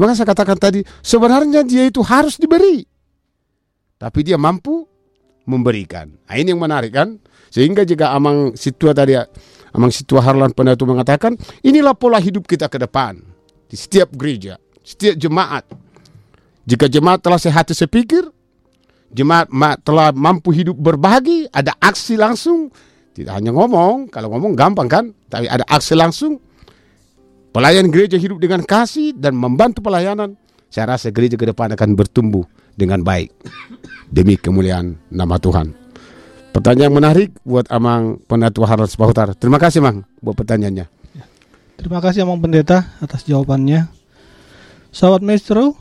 Maka 0.00 0.16
saya 0.16 0.32
katakan 0.32 0.56
tadi, 0.56 0.80
sebenarnya 1.04 1.60
dia 1.68 1.84
itu 1.84 2.00
harus 2.00 2.40
diberi. 2.40 2.80
Tapi 4.00 4.24
dia 4.24 4.40
mampu 4.40 4.88
memberikan. 5.44 6.08
Nah, 6.08 6.34
ini 6.40 6.56
yang 6.56 6.62
menarik 6.64 6.96
kan? 6.96 7.20
Sehingga 7.52 7.84
jika 7.84 8.16
Amang 8.16 8.56
Situa 8.56 8.96
tadi, 8.96 9.12
Amang 9.76 9.92
Situa 9.92 10.24
Harlan 10.24 10.56
Pendatu 10.56 10.88
mengatakan, 10.88 11.36
inilah 11.60 11.92
pola 11.92 12.16
hidup 12.16 12.48
kita 12.48 12.72
ke 12.72 12.80
depan. 12.80 13.20
Di 13.68 13.76
setiap 13.76 14.08
gereja, 14.16 14.56
setiap 14.80 15.20
jemaat. 15.20 15.68
Jika 16.64 16.88
jemaat 16.88 17.20
telah 17.20 17.36
sehat 17.36 17.68
sepikir, 17.68 18.24
jemaat 19.12 19.48
ma- 19.52 19.78
telah 19.78 20.10
mampu 20.12 20.50
hidup 20.52 20.76
berbagi, 20.76 21.48
ada 21.52 21.76
aksi 21.78 22.16
langsung. 22.16 22.72
Tidak 23.12 23.28
hanya 23.28 23.52
ngomong, 23.52 24.08
kalau 24.08 24.32
ngomong 24.32 24.56
gampang 24.56 24.88
kan? 24.88 25.04
Tapi 25.28 25.46
ada 25.48 25.64
aksi 25.68 25.92
langsung. 25.92 26.40
Pelayan 27.52 27.92
gereja 27.92 28.16
hidup 28.16 28.40
dengan 28.40 28.64
kasih 28.64 29.12
dan 29.12 29.36
membantu 29.36 29.84
pelayanan. 29.84 30.40
Saya 30.72 30.96
rasa 30.96 31.12
gereja 31.12 31.36
ke 31.36 31.44
depan 31.44 31.76
akan 31.76 31.92
bertumbuh 31.92 32.48
dengan 32.72 33.04
baik. 33.04 33.28
Demi 34.08 34.40
kemuliaan 34.40 34.96
nama 35.12 35.36
Tuhan. 35.36 35.76
Pertanyaan 36.56 36.92
menarik 36.92 37.32
buat 37.44 37.68
Amang 37.68 38.20
Penatua 38.24 38.68
Harlan 38.68 38.88
Sepahutar. 38.88 39.36
Terima 39.36 39.60
kasih 39.60 39.84
Mang 39.84 40.04
buat 40.20 40.36
pertanyaannya. 40.36 40.88
Terima 41.80 42.00
kasih 42.00 42.24
Amang 42.24 42.40
Pendeta 42.40 42.96
atas 43.00 43.24
jawabannya. 43.28 43.88
Sahabat 44.92 45.24
Maestro, 45.24 45.76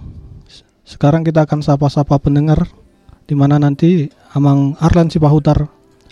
sekarang 0.87 1.27
kita 1.27 1.43
akan 1.43 1.59
sapa-sapa 1.63 2.19
pendengar 2.19 2.67
di 3.31 3.35
mana 3.39 3.55
nanti 3.55 4.11
Amang 4.35 4.75
Arlan 4.75 5.07
Sipahutar 5.07 5.63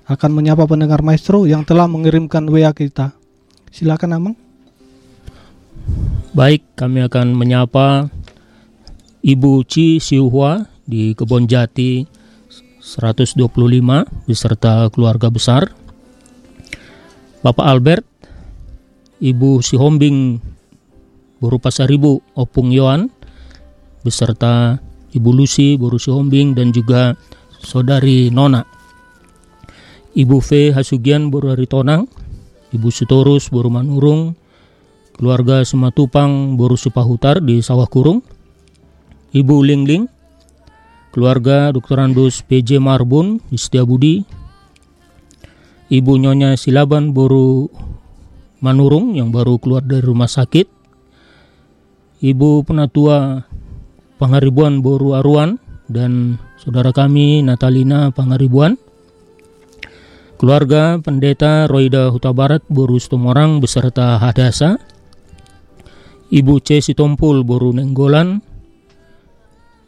akan 0.07 0.31
menyapa 0.31 0.63
pendengar 0.63 1.03
Maestro 1.03 1.43
yang 1.43 1.67
telah 1.67 1.83
mengirimkan 1.83 2.47
WA 2.47 2.71
kita. 2.71 3.11
Silakan 3.75 4.15
Amang. 4.15 4.35
Baik, 6.31 6.63
kami 6.79 7.03
akan 7.03 7.35
menyapa 7.35 8.07
Ibu 9.19 9.67
Ci 9.67 9.99
Siuhua 9.99 10.63
di 10.87 11.11
Kebon 11.11 11.43
Jati, 11.43 12.07
125 12.79 13.51
beserta 14.23 14.87
keluarga 14.87 15.27
besar. 15.27 15.75
Bapak 17.43 17.67
Albert, 17.67 18.07
Ibu 19.19 19.59
Sihombing 19.59 20.39
Boru 21.43 21.59
Pasaribu 21.59 22.23
Opung 22.31 22.71
Yohan 22.71 23.11
beserta 24.07 24.79
Ibu 25.13 25.29
Lucy 25.33 25.75
Boru 25.75 25.97
Sihombing 25.97 26.53
dan 26.53 26.69
juga 26.69 27.17
Saudari 27.59 28.29
Nona. 28.29 28.63
Ibu 30.13 30.37
V 30.41 30.73
Hasugian 30.73 31.29
Boru 31.29 31.53
Haritonang, 31.53 32.09
Ibu 32.73 32.89
Sutorus 32.89 33.49
Boru 33.49 33.69
Manurung, 33.69 34.33
keluarga 35.13 35.61
Sematupang 35.65 36.57
Boru 36.57 36.77
Supahutar 36.77 37.41
di 37.41 37.61
Sawah 37.61 37.85
Kurung, 37.85 38.21
Ibu 39.33 39.55
Lingling, 39.65 40.09
keluarga 41.13 41.73
Dr. 41.73 42.01
Andus 42.01 42.41
PJ 42.45 42.77
Marbun 42.81 43.41
di 43.49 43.57
Setiabudi, 43.57 44.25
Ibu 45.89 46.11
Nyonya 46.21 46.53
Silaban 46.53 47.13
Boru 47.17 47.69
Manurung 48.61 49.17
yang 49.17 49.33
baru 49.33 49.57
keluar 49.57 49.81
dari 49.81 50.05
rumah 50.05 50.29
sakit, 50.29 50.69
Ibu 52.19 52.67
Penatua 52.67 53.48
Pangaribuan 54.19 54.83
Boru 54.83 55.15
Aruan 55.15 55.55
dan 55.87 56.35
saudara 56.59 56.91
kami 56.91 57.39
Natalina 57.39 58.11
Pangaribuan, 58.11 58.75
keluarga 60.35 60.99
Pendeta 60.99 61.71
Roida 61.71 62.11
Huta 62.11 62.35
Barat 62.35 62.61
Boru 62.67 62.99
Stomorang 62.99 63.63
beserta 63.63 64.19
Hadasa, 64.19 64.75
Ibu 66.29 66.61
C. 66.61 66.83
Sitompul 66.83 67.47
Boru 67.47 67.71
Nenggolan, 67.71 68.43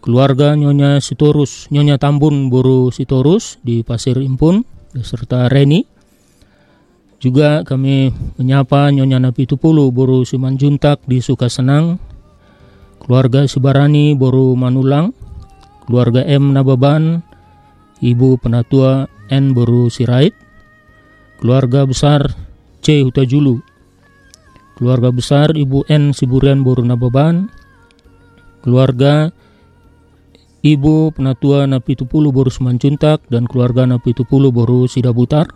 keluarga 0.01 0.57
Nyonya 0.57 1.03
Sitorus, 1.03 1.69
Nyonya 1.69 2.01
Tambun 2.01 2.49
Boru 2.49 2.89
Sitorus 2.89 3.61
di 3.61 3.85
Pasir 3.85 4.17
Impun 4.17 4.65
beserta 4.95 5.45
Reni. 5.51 5.85
Juga 7.21 7.61
kami 7.61 8.09
menyapa 8.41 8.89
Nyonya 8.89 9.21
Napi 9.21 9.45
Tupulu 9.45 9.93
Boru 9.93 10.25
Simanjuntak 10.25 11.05
di 11.05 11.21
Sukasenang, 11.21 12.01
keluarga 13.01 13.49
Sibarani 13.49 14.13
Boru 14.13 14.53
Manulang, 14.53 15.17
keluarga 15.89 16.21
M 16.21 16.53
Nababan, 16.53 17.25
Ibu 17.97 18.37
Penatua 18.37 19.09
N 19.33 19.57
Boru 19.57 19.89
Sirait, 19.89 20.37
keluarga 21.41 21.89
besar 21.89 22.29
C 22.85 23.01
Hutajulu, 23.01 23.57
keluarga 24.77 25.09
besar 25.09 25.57
Ibu 25.57 25.89
N 25.89 26.13
Siburian 26.13 26.61
Boru 26.61 26.85
Nababan, 26.85 27.49
keluarga 28.61 29.33
Ibu 30.61 31.17
Penatua 31.17 31.65
Napi 31.65 31.97
Tupulu 31.97 32.29
Boru 32.29 32.53
Simanjuntak 32.53 33.25
dan 33.33 33.49
keluarga 33.49 33.89
Napi 33.89 34.13
Tupulu 34.13 34.53
Boru 34.53 34.85
Sidabutar, 34.85 35.49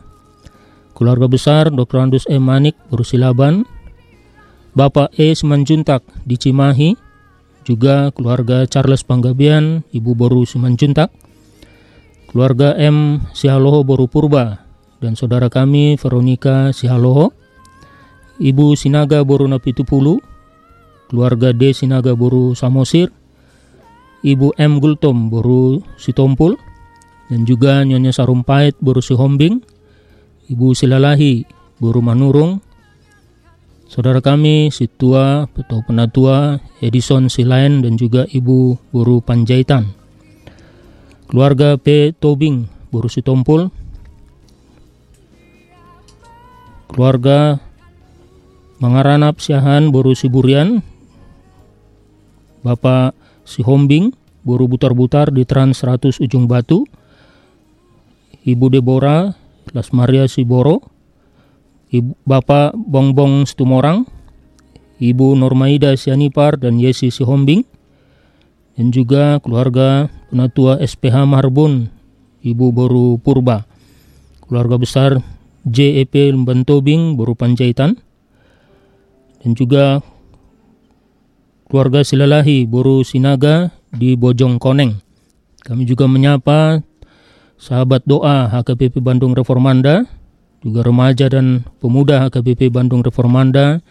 keluarga 0.97 1.29
besar 1.29 1.69
Dr. 1.69 2.09
Andus 2.09 2.25
E. 2.25 2.41
Manik 2.41 2.73
Boru 2.89 3.05
Silaban, 3.05 3.69
Bapak 4.73 5.13
E. 5.13 5.37
Simanjuntak 5.37 6.01
di 6.25 6.41
Cimahi, 6.41 7.04
juga 7.65 8.13
keluarga 8.13 8.63
Charles 8.69 9.01
Panggabian, 9.01 9.81
Ibu 9.89 10.13
Boru 10.13 10.45
Simanjuntak, 10.45 11.09
keluarga 12.29 12.77
M. 12.77 13.25
Sihaloho 13.33 13.81
Boru 13.81 14.05
Purba, 14.05 14.61
dan 15.01 15.17
saudara 15.17 15.49
kami 15.49 15.97
Veronica 15.97 16.69
Sihaloho, 16.69 17.33
Ibu 18.37 18.77
Sinaga 18.77 19.25
Boru 19.25 19.49
Napi 19.49 19.73
Tupulu, 19.73 20.21
keluarga 21.09 21.51
D. 21.51 21.73
Sinaga 21.73 22.13
Boru 22.13 22.53
Samosir, 22.53 23.09
Ibu 24.21 24.53
M. 24.61 24.77
Gultom 24.77 25.33
Boru 25.33 25.81
Sitompul, 25.97 26.61
dan 27.33 27.49
juga 27.49 27.81
Nyonya 27.81 28.13
Sarumpait 28.13 28.77
Boru 28.77 29.01
Sihombing, 29.01 29.57
Ibu 30.53 30.77
Silalahi 30.77 31.41
Boru 31.81 32.05
Manurung, 32.05 32.61
saudara 33.85 34.21
kami 34.21 34.73
Situa 34.73 35.45
atau 35.45 35.79
Penatua 35.85 36.59
Edison 36.81 37.29
Silain 37.29 37.85
dan 37.85 37.95
juga 37.95 38.25
Ibu 38.25 38.89
Boru 38.89 39.21
Panjaitan, 39.21 39.93
keluarga 41.29 41.77
P. 41.77 42.11
Tobing 42.17 42.65
Boru 42.89 43.09
Sitompul, 43.09 43.69
keluarga 46.89 47.61
Mangaranap 48.75 49.39
Siahan 49.39 49.87
Boru 49.87 50.11
Siburian, 50.11 50.83
Bapak 52.65 53.15
Sihombing 53.47 54.11
Boru 54.45 54.69
Butar-Butar 54.69 55.31
di 55.33 55.47
Trans 55.47 55.79
100 55.79 56.21
Ujung 56.21 56.45
Batu, 56.45 56.85
Ibu 58.45 58.65
Deborah 58.69 59.33
Las 59.73 59.89
Maria 59.89 60.29
Siboro, 60.29 60.94
Ibu 61.91 62.17
Bapak 62.25 62.73
Bongbong 62.73 63.45
Stumorang, 63.45 64.09
Ibu 64.97 65.37
Normaida 65.37 65.93
Sianipar 65.93 66.57
dan 66.57 66.81
Yesi 66.81 67.13
Sihombing, 67.13 67.61
dan 68.75 68.89
juga 68.89 69.37
keluarga 69.43 70.09
Penatua 70.31 70.81
SPH 70.81 71.29
Marbun, 71.29 71.87
Ibu 72.41 72.65
Boru 72.73 73.21
Purba, 73.21 73.63
keluarga 74.43 74.75
besar 74.81 75.11
JEP 75.65 76.33
Lembantobing 76.33 77.15
Boru 77.15 77.37
Panjaitan, 77.37 77.97
dan 79.45 79.51
juga 79.53 80.01
keluarga 81.69 82.01
Silalahi 82.01 82.65
Boru 82.65 83.05
Sinaga 83.05 83.69
di 83.93 84.17
Bojong 84.17 84.57
Koneng. 84.57 85.01
Kami 85.65 85.85
juga 85.85 86.05
menyapa 86.05 86.81
sahabat 87.57 88.05
doa 88.05 88.49
HKBP 88.51 89.01
Bandung 89.01 89.33
Reformanda, 89.33 90.05
juga 90.65 90.81
remaja 90.81 91.29
dan 91.29 91.61
pemuda 91.77 92.25
HKBP 92.25 92.73
Bandung 92.73 93.05
Reformanda, 93.05 93.85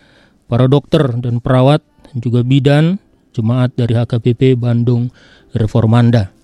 para 0.51 0.67
dokter 0.67 1.07
dan 1.23 1.39
perawat, 1.39 1.87
dan 2.11 2.17
juga 2.19 2.43
bidan, 2.43 2.99
jemaat 3.31 3.79
dari 3.79 3.95
HKBP 3.95 4.59
Bandung 4.59 5.15
Reformanda. 5.55 6.35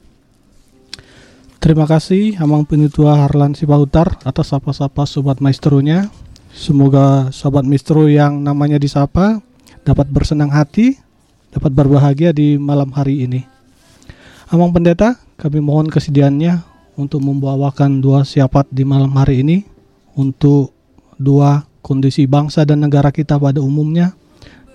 Terima 1.58 1.84
kasih 1.84 2.38
Amang 2.38 2.62
Penitua 2.62 3.26
Harlan 3.26 3.58
Sipahutar 3.58 4.22
atas 4.22 4.54
sapa-sapa 4.54 5.04
Sobat 5.04 5.42
Maestronya. 5.42 6.08
Semoga 6.54 7.28
Sobat 7.34 7.66
Maestro 7.66 8.06
yang 8.06 8.40
namanya 8.40 8.80
disapa 8.80 9.42
dapat 9.82 10.08
bersenang 10.08 10.54
hati, 10.54 10.96
dapat 11.52 11.74
berbahagia 11.74 12.30
di 12.30 12.54
malam 12.56 12.94
hari 12.94 13.26
ini. 13.26 13.44
Amang 14.48 14.72
Pendeta, 14.72 15.20
kami 15.36 15.60
mohon 15.60 15.90
kesediaannya 15.90 16.64
untuk 16.96 17.22
membawakan 17.22 18.00
dua 18.02 18.26
siapat 18.26 18.66
di 18.72 18.82
malam 18.82 19.14
hari 19.14 19.44
ini 19.44 19.69
untuk 20.20 20.76
dua 21.16 21.64
kondisi 21.80 22.28
bangsa 22.28 22.68
dan 22.68 22.84
negara 22.84 23.08
kita 23.08 23.40
pada 23.40 23.64
umumnya 23.64 24.12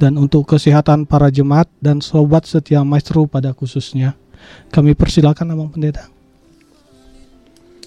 dan 0.01 0.17
untuk 0.17 0.49
kesehatan 0.49 1.05
para 1.05 1.29
jemaat 1.29 1.69
dan 1.77 2.01
sobat 2.01 2.49
setia 2.49 2.81
maestro 2.81 3.29
pada 3.29 3.53
khususnya. 3.53 4.17
Kami 4.73 4.97
persilakan 4.97 5.53
Amang 5.53 5.69
Pendeta. 5.69 6.09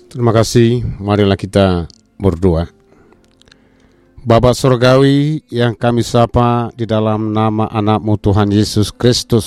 Terima 0.09 0.33
kasih. 0.33 0.87
Marilah 1.03 1.37
kita 1.37 1.85
berdoa. 2.17 2.71
Bapak 4.25 4.53
Surgawi 4.57 5.47
yang 5.49 5.79
kami 5.79 6.03
sapa 6.03 6.75
di 6.75 6.85
dalam 6.85 7.31
nama 7.31 7.71
anakmu 7.71 8.19
Tuhan 8.19 8.51
Yesus 8.51 8.91
Kristus, 8.91 9.47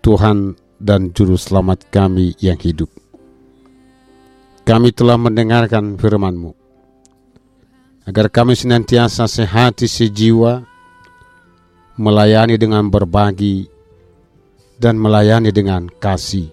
Tuhan 0.00 0.54
dan 0.78 1.10
Juru 1.10 1.34
Selamat 1.34 1.82
kami 1.90 2.38
yang 2.38 2.56
hidup. 2.56 2.88
Kami 4.62 4.92
telah 4.94 5.16
mendengarkan 5.18 5.96
firman-Mu, 5.96 6.54
agar 8.08 8.32
kami 8.32 8.56
senantiasa 8.56 9.28
sehati 9.28 9.84
sejiwa, 9.84 10.64
melayani 12.00 12.56
dengan 12.56 12.88
berbagi, 12.88 13.68
dan 14.80 14.96
melayani 14.96 15.52
dengan 15.52 15.92
kasih. 16.00 16.48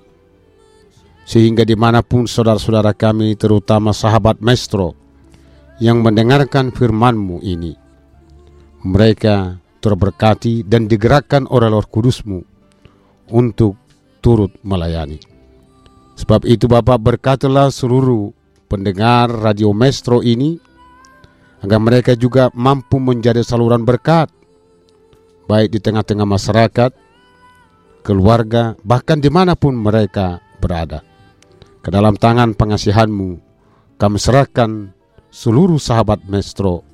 Sehingga 1.23 1.63
di 1.63 1.79
mana 1.79 2.03
pun 2.03 2.27
saudara-saudara 2.27 2.91
kami 2.91 3.39
terutama 3.39 3.95
sahabat 3.95 4.43
Maestro 4.43 4.99
yang 5.79 6.03
mendengarkan 6.03 6.75
firman-Mu 6.75 7.39
ini 7.41 7.73
mereka 8.85 9.57
terberkati 9.81 10.61
dan 10.67 10.85
digerakkan 10.85 11.49
oleh 11.49 11.71
Roh 11.71 11.87
Kudus-Mu 11.87 12.39
untuk 13.33 13.79
turut 14.21 14.53
melayani. 14.61 15.17
Sebab 16.19 16.45
itu 16.45 16.69
Bapak 16.69 17.01
berkatilah 17.01 17.73
seluruh 17.73 18.29
pendengar 18.69 19.33
Radio 19.33 19.73
Maestro 19.73 20.21
ini 20.21 20.74
agar 21.63 21.79
mereka 21.79 22.11
juga 22.17 22.51
mampu 22.51 22.99
menjadi 22.99 23.45
saluran 23.45 23.85
berkat 23.85 24.31
baik 25.45 25.71
di 25.71 25.79
tengah-tengah 25.79 26.25
masyarakat 26.25 26.91
keluarga 28.01 28.73
bahkan 28.81 29.21
di 29.21 29.29
mana 29.29 29.53
pun 29.53 29.77
mereka 29.77 30.41
berada 30.57 31.05
ke 31.85 31.93
dalam 31.93 32.17
tangan 32.17 32.57
pengasihanmu 32.57 33.37
kami 33.95 34.17
serahkan 34.19 34.95
seluruh 35.35 35.75
sahabat 35.75 36.23
Maestro. 36.31 36.87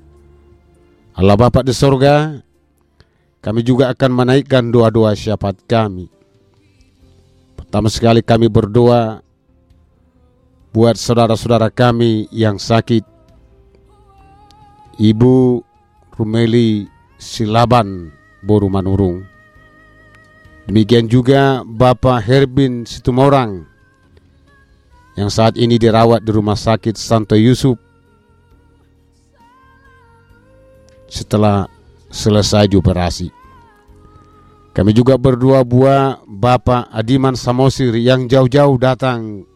Allah 1.14 1.38
Bapa 1.38 1.62
di 1.62 1.74
sorga, 1.78 2.42
kami 3.38 3.62
juga 3.62 3.94
akan 3.94 4.10
menaikkan 4.10 4.74
doa-doa 4.74 5.14
syafaat 5.14 5.62
kami. 5.70 6.10
Pertama 7.54 7.90
sekali 7.94 8.26
kami 8.26 8.50
berdoa 8.50 9.22
buat 10.74 10.98
saudara-saudara 10.98 11.70
kami 11.70 12.26
yang 12.34 12.58
sakit. 12.58 13.11
Ibu 15.02 15.66
Rumeli 16.14 16.86
Silaban 17.18 18.14
Boru 18.46 18.70
Manurung. 18.70 19.26
Demikian 20.70 21.10
juga 21.10 21.66
Bapak 21.66 22.22
Herbin 22.22 22.86
Situmorang 22.86 23.66
yang 25.18 25.34
saat 25.34 25.58
ini 25.58 25.82
dirawat 25.82 26.22
di 26.22 26.30
Rumah 26.30 26.54
Sakit 26.54 26.94
Santo 27.02 27.34
Yusuf 27.34 27.82
setelah 31.10 31.66
selesai 32.14 32.70
dioperasi. 32.70 33.34
Kami 34.70 34.94
juga 34.94 35.18
berdua 35.18 35.66
buah 35.66 36.22
Bapak 36.30 36.94
Adiman 36.94 37.34
Samosir 37.34 37.98
yang 37.98 38.30
jauh-jauh 38.30 38.78
datang 38.78 39.50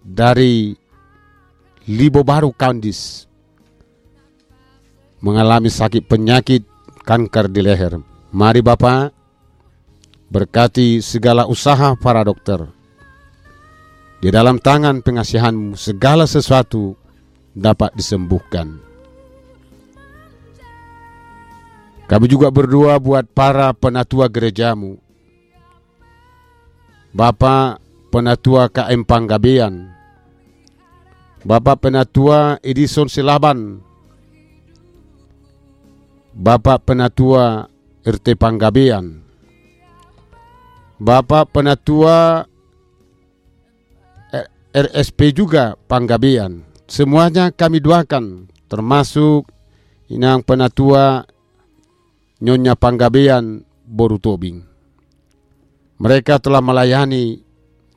dari 0.00 0.72
Libo 1.84 2.24
Baru 2.24 2.56
Kandis 2.56 3.27
mengalami 5.18 5.70
sakit 5.70 6.06
penyakit 6.06 6.62
kanker 7.02 7.50
di 7.50 7.60
leher. 7.64 7.98
Mari 8.30 8.60
Bapak 8.60 9.10
berkati 10.28 11.00
segala 11.00 11.48
usaha 11.48 11.96
para 11.96 12.20
dokter. 12.22 12.60
Di 14.18 14.28
dalam 14.34 14.58
tangan 14.58 15.00
pengasihanmu 15.00 15.78
segala 15.78 16.26
sesuatu 16.26 16.98
dapat 17.54 17.94
disembuhkan. 17.94 18.82
Kami 22.08 22.26
juga 22.26 22.48
berdoa 22.48 22.96
buat 22.96 23.28
para 23.30 23.70
penatua 23.76 24.32
gerejamu. 24.32 24.96
Bapak 27.12 27.80
penatua 28.08 28.72
KM 28.72 29.04
Panggabean. 29.04 29.92
Bapak 31.44 31.84
penatua 31.84 32.56
Edison 32.64 33.12
Silaban. 33.12 33.87
Bapak 36.38 36.86
penatua 36.86 37.66
RT 38.06 38.38
Panggabean. 38.38 39.26
Bapak 41.02 41.50
penatua 41.50 42.46
RSP 44.70 45.34
juga 45.34 45.74
Panggabean. 45.90 46.62
Semuanya 46.86 47.50
kami 47.50 47.82
doakan 47.82 48.46
termasuk 48.70 49.50
inang 50.06 50.46
penatua 50.46 51.26
Nyonya 52.38 52.78
Panggabean 52.78 53.66
Boru 53.82 54.22
Tobing. 54.22 54.62
Mereka 55.98 56.38
telah 56.38 56.62
melayani 56.62 57.42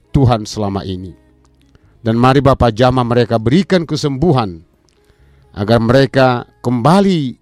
Tuhan 0.10 0.50
selama 0.50 0.82
ini. 0.82 1.14
Dan 2.02 2.18
mari 2.18 2.42
Bapak 2.42 2.74
jama 2.74 3.06
mereka 3.06 3.38
berikan 3.38 3.86
kesembuhan 3.86 4.66
agar 5.54 5.78
mereka 5.78 6.50
kembali 6.66 7.41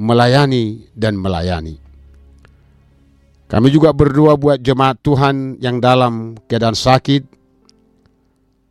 melayani 0.00 0.88
dan 0.96 1.20
melayani. 1.20 1.76
Kami 3.50 3.68
juga 3.68 3.92
berdoa 3.92 4.40
buat 4.40 4.62
jemaat 4.64 5.04
Tuhan 5.04 5.60
yang 5.60 5.82
dalam 5.82 6.40
keadaan 6.48 6.78
sakit 6.78 7.22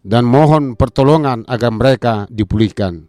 dan 0.02 0.26
mohon 0.26 0.74
pertolongan 0.74 1.46
agar 1.46 1.70
mereka 1.70 2.14
dipulihkan. 2.32 3.06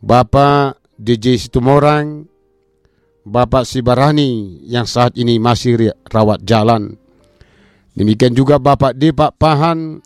Bapak 0.00 0.78
DJ 0.96 1.36
Situmorang, 1.36 2.24
Bapak 3.26 3.66
Sibarani 3.66 4.62
yang 4.64 4.86
saat 4.86 5.18
ini 5.18 5.36
masih 5.42 5.90
rawat 6.08 6.46
jalan. 6.46 6.94
Demikian 7.98 8.32
juga 8.32 8.62
Bapak 8.62 8.94
Depak 8.94 9.34
Pahan, 9.34 9.98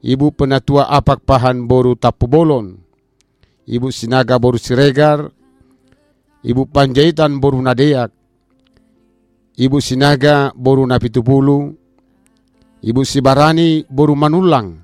Ibu 0.00 0.26
Penatua 0.32 0.88
Apak 0.88 1.20
Pahan 1.28 1.68
Boru 1.68 2.00
Tapu 2.00 2.24
Bolon, 2.24 2.80
Ibu 3.68 3.92
Sinaga 3.92 4.40
Boru 4.40 4.56
Siregar, 4.56 5.35
Ibu 6.46 6.70
Panjaitan 6.70 7.42
Boru 7.42 7.58
Nadeak, 7.58 8.14
Ibu 9.58 9.82
Sinaga 9.82 10.54
Boru 10.54 10.86
Napitupulu, 10.86 11.74
Ibu 12.86 13.02
Sibarani 13.02 13.82
Boru 13.90 14.14
Manulang, 14.14 14.78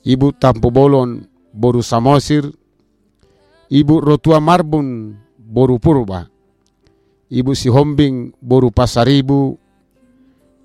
Ibu 0.00 0.40
Tampu 0.40 0.72
Bolon 0.72 1.20
Boru 1.52 1.84
Samosir, 1.84 2.48
Ibu 3.68 3.94
Rotua 4.00 4.40
Marbun 4.40 5.12
Boru 5.36 5.76
Purba, 5.76 6.24
Ibu 7.28 7.52
Sihombing 7.52 8.32
Boru 8.40 8.72
Pasaribu, 8.72 9.60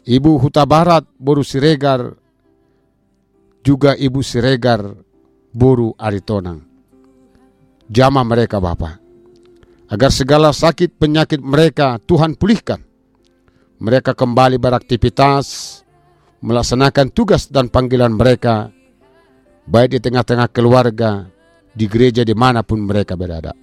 Ibu 0.08 0.32
Huta 0.40 0.64
Barat 0.64 1.04
Boru 1.20 1.44
Siregar, 1.44 2.08
juga 3.68 4.00
Ibu 4.00 4.24
Siregar 4.24 4.96
Boru 5.52 5.92
Aritonang. 6.00 6.64
Jama 7.86 8.26
mereka 8.26 8.58
Bapak, 8.58 9.05
agar 9.96 10.12
segala 10.12 10.52
sakit 10.52 11.00
penyakit 11.00 11.40
mereka 11.40 11.96
Tuhan 12.04 12.36
pulihkan. 12.36 12.84
Mereka 13.80 14.12
kembali 14.12 14.60
beraktivitas, 14.60 15.80
melaksanakan 16.44 17.16
tugas 17.16 17.48
dan 17.48 17.72
panggilan 17.72 18.12
mereka, 18.12 18.72
baik 19.64 19.96
di 19.96 20.00
tengah-tengah 20.04 20.52
keluarga, 20.52 21.32
di 21.72 21.88
gereja 21.88 22.28
di 22.28 22.36
mana 22.36 22.60
pun 22.60 22.84
mereka 22.84 23.16
berada. 23.16 23.56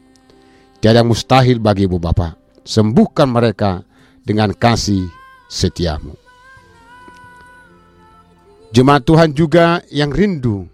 Tiada 0.81 1.05
mustahil 1.05 1.61
bagi 1.61 1.85
ibu 1.85 2.01
bapak. 2.01 2.65
Sembuhkan 2.65 3.29
mereka 3.29 3.85
dengan 4.25 4.57
kasih 4.57 5.05
setiamu. 5.53 6.17
Jemaat 8.73 9.05
Tuhan 9.05 9.37
juga 9.37 9.85
yang 9.93 10.09
rindu 10.09 10.65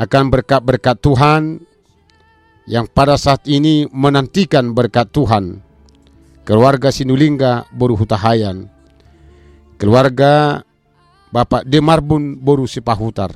akan 0.00 0.24
berkat-berkat 0.32 0.96
Tuhan 1.04 1.67
yang 2.68 2.84
pada 2.84 3.16
saat 3.16 3.48
ini 3.48 3.88
menantikan 3.88 4.76
berkat 4.76 5.08
Tuhan. 5.08 5.64
Keluarga 6.44 6.92
Sinulingga 6.92 7.68
Boru 7.72 7.96
Hutahayan. 7.96 8.68
Keluarga 9.80 10.60
Bapak 11.32 11.64
Demarbun 11.64 12.36
Boru 12.36 12.68
Sipahutar. 12.68 13.32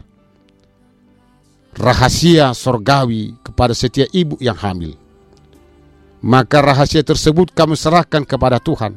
Rahasia 1.73 2.53
sorgawi 2.53 3.33
kepada 3.41 3.73
setiap 3.73 4.09
ibu 4.13 4.37
yang 4.37 4.57
hamil 4.61 5.01
maka 6.23 6.63
rahasia 6.63 7.03
tersebut 7.03 7.51
kami 7.51 7.75
serahkan 7.75 8.23
kepada 8.23 8.63
Tuhan 8.63 8.95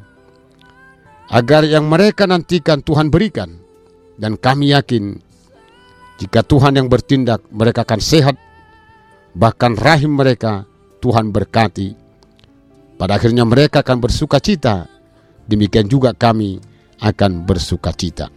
agar 1.33 1.65
yang 1.65 1.89
mereka 1.89 2.29
nantikan 2.29 2.86
Tuhan 2.86 3.09
berikan 3.09 3.57
dan 4.21 4.38
kami 4.38 4.77
yakin 4.77 5.17
jika 6.21 6.45
Tuhan 6.45 6.77
yang 6.77 6.88
bertindak 6.88 7.41
mereka 7.49 7.81
akan 7.81 7.97
sehat 7.97 8.38
bahkan 9.36 9.75
rahim 9.75 10.15
mereka 10.15 10.63
Tuhan 11.03 11.29
berkati. 11.29 11.93
Pada 12.95 13.19
akhirnya 13.19 13.43
mereka 13.43 13.83
akan 13.83 13.99
bersuka 13.99 14.39
cita. 14.39 14.88
Demikian 15.45 15.86
juga 15.86 16.15
kami 16.15 16.57
akan 17.03 17.43
bersuka 17.43 17.91
cita. 17.91 18.31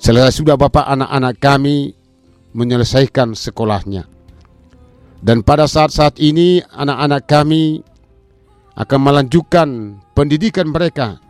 Selesai 0.00 0.40
sudah 0.40 0.56
Bapak 0.56 0.88
anak-anak 0.88 1.36
kami 1.38 1.92
menyelesaikan 2.56 3.36
sekolahnya. 3.36 4.08
Dan 5.20 5.44
pada 5.44 5.68
saat-saat 5.68 6.16
ini 6.16 6.64
anak-anak 6.72 7.28
kami 7.28 7.84
akan 8.80 9.00
melanjutkan 9.04 10.00
pendidikan 10.16 10.72
mereka. 10.72 11.20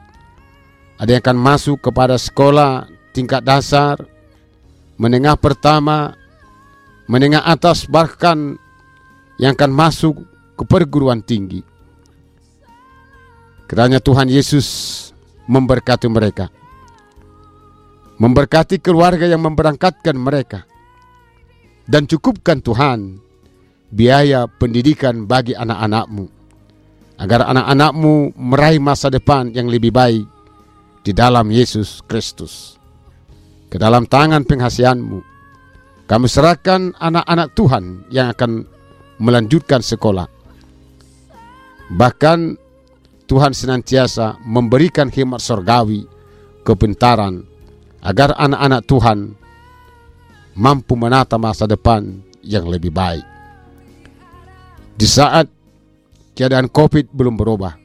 Ada 1.03 1.19
yang 1.19 1.23
akan 1.27 1.39
masuk 1.43 1.91
kepada 1.91 2.15
sekolah 2.15 2.87
tingkat 3.11 3.43
dasar, 3.43 3.99
menengah 5.03 5.35
pertama, 5.35 6.15
menengah 7.11 7.43
atas 7.43 7.91
bahkan 7.91 8.55
yang 9.43 9.59
akan 9.59 9.75
masuk 9.75 10.15
ke 10.55 10.63
perguruan 10.63 11.19
tinggi. 11.27 11.59
Kiranya 13.67 13.99
Tuhan 13.99 14.31
Yesus 14.31 14.67
memberkati 15.51 16.07
mereka. 16.07 16.47
Memberkati 18.23 18.79
keluarga 18.79 19.27
yang 19.27 19.43
memberangkatkan 19.43 20.15
mereka. 20.15 20.63
Dan 21.91 22.07
cukupkan 22.07 22.63
Tuhan 22.63 23.19
biaya 23.91 24.47
pendidikan 24.47 25.27
bagi 25.27 25.59
anak-anakmu 25.59 26.31
agar 27.19 27.51
anak-anakmu 27.51 28.39
meraih 28.39 28.79
masa 28.79 29.11
depan 29.11 29.51
yang 29.51 29.67
lebih 29.67 29.91
baik 29.91 30.23
di 31.03 31.11
dalam 31.11 31.51
Yesus 31.51 31.99
Kristus. 32.07 32.79
Ke 33.67 33.79
dalam 33.79 34.07
tangan 34.07 34.47
penghasianmu, 34.47 35.30
kami 36.11 36.27
serahkan 36.27 36.99
anak-anak 36.99 37.55
Tuhan 37.55 38.11
yang 38.11 38.35
akan 38.35 38.67
melanjutkan 39.23 39.79
sekolah. 39.79 40.27
Bahkan 41.95 42.39
Tuhan 43.31 43.55
senantiasa 43.55 44.43
memberikan 44.43 45.07
khidmat 45.07 45.39
sorgawi, 45.39 46.03
kepintaran, 46.67 47.47
agar 48.03 48.35
anak-anak 48.35 48.83
Tuhan 48.91 49.19
mampu 50.59 50.99
menata 50.99 51.39
masa 51.39 51.71
depan 51.71 52.27
yang 52.43 52.67
lebih 52.67 52.91
baik 52.91 53.23
di 54.99 55.07
saat 55.07 55.47
keadaan 56.35 56.67
COVID 56.75 57.15
belum 57.15 57.39
berubah. 57.39 57.79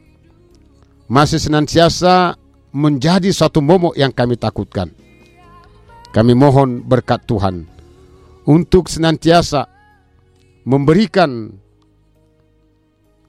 Masih 1.05 1.38
senantiasa 1.38 2.34
menjadi 2.73 3.30
satu 3.30 3.61
momok 3.61 3.93
yang 3.93 4.09
kami 4.09 4.34
takutkan. 4.34 4.89
Kami 6.09 6.34
mohon 6.34 6.82
berkat 6.82 7.21
Tuhan 7.30 7.74
untuk 8.46 8.88
senantiasa 8.89 9.66
memberikan 10.66 11.54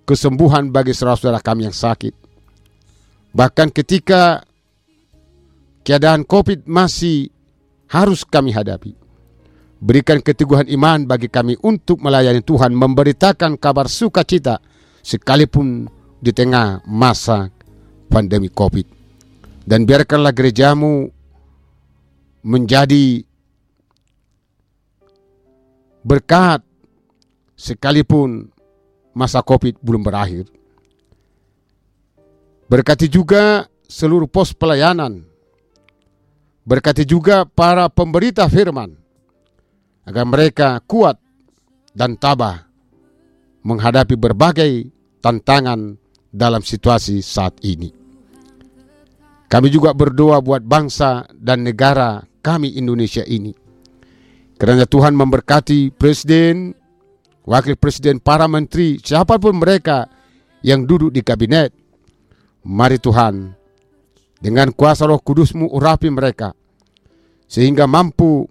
kesembuhan 0.06 0.70
bagi 0.70 0.94
saudara-saudara 0.94 1.42
kami 1.42 1.68
yang 1.68 1.76
sakit. 1.76 2.14
Bahkan 3.36 3.68
ketika 3.74 4.40
keadaan 5.84 6.24
COVID 6.24 6.64
masih 6.64 7.28
harus 7.90 8.22
kami 8.24 8.54
hadapi. 8.54 8.96
Berikan 9.76 10.24
keteguhan 10.24 10.64
iman 10.72 11.04
bagi 11.04 11.28
kami 11.28 11.60
untuk 11.60 12.00
melayani 12.00 12.40
Tuhan, 12.40 12.72
memberitakan 12.72 13.60
kabar 13.60 13.92
sukacita 13.92 14.56
sekalipun 15.04 15.84
di 16.16 16.32
tengah 16.32 16.80
masa 16.88 17.52
pandemi 18.08 18.48
COVID. 18.48 18.88
Dan 19.68 19.84
biarkanlah 19.84 20.32
gerejamu 20.32 21.10
menjadi 22.46 23.25
berkat 26.06 26.62
sekalipun 27.58 28.46
masa 29.10 29.42
COVID 29.42 29.82
belum 29.82 30.06
berakhir. 30.06 30.46
Berkati 32.70 33.10
juga 33.10 33.66
seluruh 33.90 34.30
pos 34.30 34.54
pelayanan. 34.54 35.26
Berkati 36.62 37.02
juga 37.02 37.42
para 37.46 37.90
pemberita 37.90 38.46
firman 38.46 38.94
agar 40.06 40.24
mereka 40.26 40.78
kuat 40.86 41.18
dan 41.94 42.14
tabah 42.14 42.66
menghadapi 43.66 44.14
berbagai 44.14 44.86
tantangan 45.22 45.98
dalam 46.30 46.62
situasi 46.62 47.22
saat 47.22 47.58
ini. 47.66 47.90
Kami 49.46 49.70
juga 49.70 49.94
berdoa 49.94 50.42
buat 50.42 50.62
bangsa 50.62 51.22
dan 51.34 51.62
negara 51.62 52.22
kami 52.42 52.74
Indonesia 52.74 53.22
ini. 53.22 53.65
Kerana 54.56 54.88
Tuhan 54.88 55.12
memberkati 55.12 55.92
presiden, 55.92 56.72
wakil 57.44 57.76
presiden, 57.76 58.16
para 58.24 58.48
menteri, 58.48 58.96
siapa 58.96 59.36
pun 59.36 59.60
mereka 59.60 60.08
yang 60.64 60.88
duduk 60.88 61.12
di 61.12 61.20
kabinet. 61.20 61.76
Mari 62.64 62.96
Tuhan, 62.96 63.52
dengan 64.40 64.72
kuasa 64.72 65.04
roh 65.04 65.20
kudusmu 65.20 65.70
urapi 65.70 66.08
mereka, 66.08 66.56
sehingga 67.44 67.84
mampu 67.84 68.48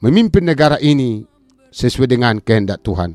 memimpin 0.00 0.48
negara 0.48 0.80
ini 0.80 1.22
sesuai 1.70 2.08
dengan 2.10 2.40
kehendak 2.40 2.80
Tuhan. 2.80 3.14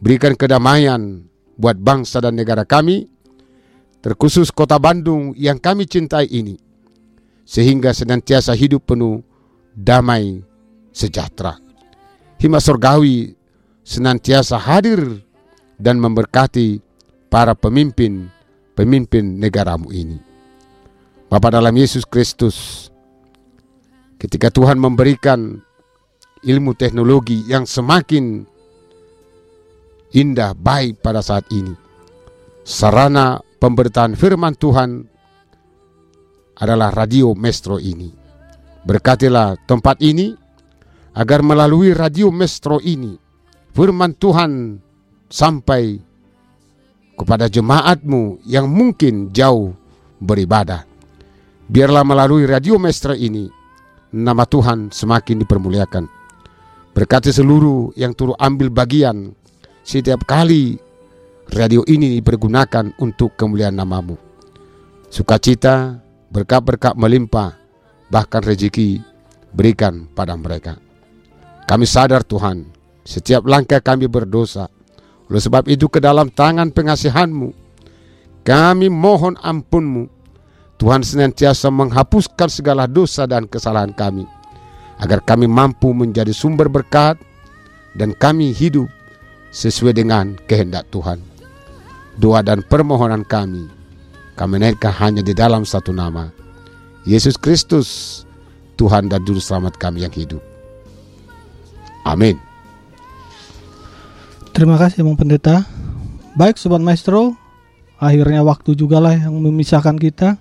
Berikan 0.00 0.38
kedamaian 0.38 1.26
buat 1.58 1.76
bangsa 1.76 2.22
dan 2.22 2.38
negara 2.38 2.62
kami, 2.62 3.10
terkhusus 4.00 4.54
kota 4.54 4.78
Bandung 4.78 5.34
yang 5.34 5.58
kami 5.58 5.84
cintai 5.84 6.30
ini, 6.30 6.56
sehingga 7.42 7.90
senantiasa 7.90 8.54
hidup 8.54 8.86
penuh 8.86 9.20
damai 9.76 10.40
sejahtera. 10.96 11.60
Hima 12.40 12.56
surgawi 12.56 13.36
senantiasa 13.84 14.56
hadir 14.56 15.20
dan 15.76 16.00
memberkati 16.00 16.80
para 17.28 17.52
pemimpin 17.52 18.32
pemimpin 18.72 19.36
negaramu 19.36 19.92
ini. 19.92 20.16
Bapa 21.28 21.52
dalam 21.52 21.76
Yesus 21.76 22.08
Kristus, 22.08 22.88
ketika 24.16 24.48
Tuhan 24.48 24.80
memberikan 24.80 25.60
ilmu 26.40 26.72
teknologi 26.72 27.44
yang 27.44 27.68
semakin 27.68 28.46
indah 30.16 30.56
baik 30.56 31.02
pada 31.04 31.20
saat 31.20 31.44
ini, 31.50 31.74
sarana 32.62 33.42
pemberitaan 33.58 34.14
firman 34.14 34.54
Tuhan 34.54 35.04
adalah 36.56 36.94
radio 36.94 37.36
Mestro 37.36 37.76
ini. 37.76 38.08
Berkatilah 38.86 39.58
tempat 39.66 39.98
ini 39.98 40.45
agar 41.16 41.40
melalui 41.40 41.96
radio 41.96 42.28
Mestro 42.28 42.76
ini 42.84 43.16
firman 43.72 44.12
Tuhan 44.12 44.76
sampai 45.32 45.96
kepada 47.16 47.48
jemaatmu 47.48 48.44
yang 48.44 48.68
mungkin 48.68 49.32
jauh 49.32 49.72
beribadah. 50.20 50.84
Biarlah 51.66 52.04
melalui 52.04 52.44
radio 52.44 52.76
Mestro 52.76 53.16
ini 53.16 53.48
nama 54.12 54.44
Tuhan 54.44 54.92
semakin 54.92 55.40
dipermuliakan. 55.42 56.04
Berkati 56.92 57.32
seluruh 57.32 57.96
yang 57.96 58.12
turut 58.12 58.36
ambil 58.36 58.68
bagian 58.68 59.32
setiap 59.84 60.24
kali 60.28 60.76
radio 61.52 61.80
ini 61.88 62.20
dipergunakan 62.20 62.92
untuk 63.00 63.36
kemuliaan 63.40 63.76
namamu. 63.76 64.16
Sukacita, 65.08 65.96
berkat-berkat 66.32 66.96
melimpah, 66.96 67.56
bahkan 68.12 68.44
rezeki 68.44 69.00
berikan 69.52 70.08
pada 70.12 70.36
mereka. 70.36 70.85
Kami 71.66 71.82
sadar 71.82 72.22
Tuhan, 72.22 72.70
setiap 73.02 73.42
langkah 73.42 73.82
kami 73.82 74.06
berdosa. 74.06 74.70
Oleh 75.26 75.42
sebab 75.42 75.66
itu 75.66 75.90
ke 75.90 75.98
dalam 75.98 76.30
tangan 76.30 76.70
pengasihanmu, 76.70 77.50
kami 78.46 78.86
mohon 78.86 79.34
ampunmu. 79.42 80.06
Tuhan 80.78 81.02
senantiasa 81.02 81.66
menghapuskan 81.74 82.46
segala 82.46 82.86
dosa 82.86 83.26
dan 83.26 83.50
kesalahan 83.50 83.90
kami. 83.90 84.22
Agar 85.02 85.24
kami 85.26 85.50
mampu 85.50 85.90
menjadi 85.90 86.30
sumber 86.30 86.70
berkat 86.70 87.18
dan 87.98 88.14
kami 88.14 88.54
hidup 88.54 88.86
sesuai 89.50 89.98
dengan 89.98 90.38
kehendak 90.46 90.86
Tuhan. 90.94 91.18
Doa 92.16 92.46
dan 92.46 92.62
permohonan 92.62 93.26
kami, 93.26 93.66
kami 94.38 94.54
naikkan 94.62 94.94
hanya 94.94 95.20
di 95.26 95.34
dalam 95.34 95.66
satu 95.66 95.90
nama. 95.90 96.30
Yesus 97.02 97.34
Kristus, 97.34 98.22
Tuhan 98.78 99.10
dan 99.10 99.26
Juru 99.26 99.42
Selamat 99.42 99.74
kami 99.76 100.06
yang 100.06 100.14
hidup. 100.14 100.55
Amin. 102.06 102.38
Terima 104.54 104.78
kasih 104.78 105.02
Bang 105.02 105.18
Pendeta. 105.18 105.66
Baik 106.38 106.56
Sobat 106.56 106.78
Maestro, 106.78 107.34
akhirnya 107.98 108.46
waktu 108.46 108.78
juga 108.78 109.02
lah 109.02 109.18
yang 109.18 109.34
memisahkan 109.42 109.98
kita. 109.98 110.38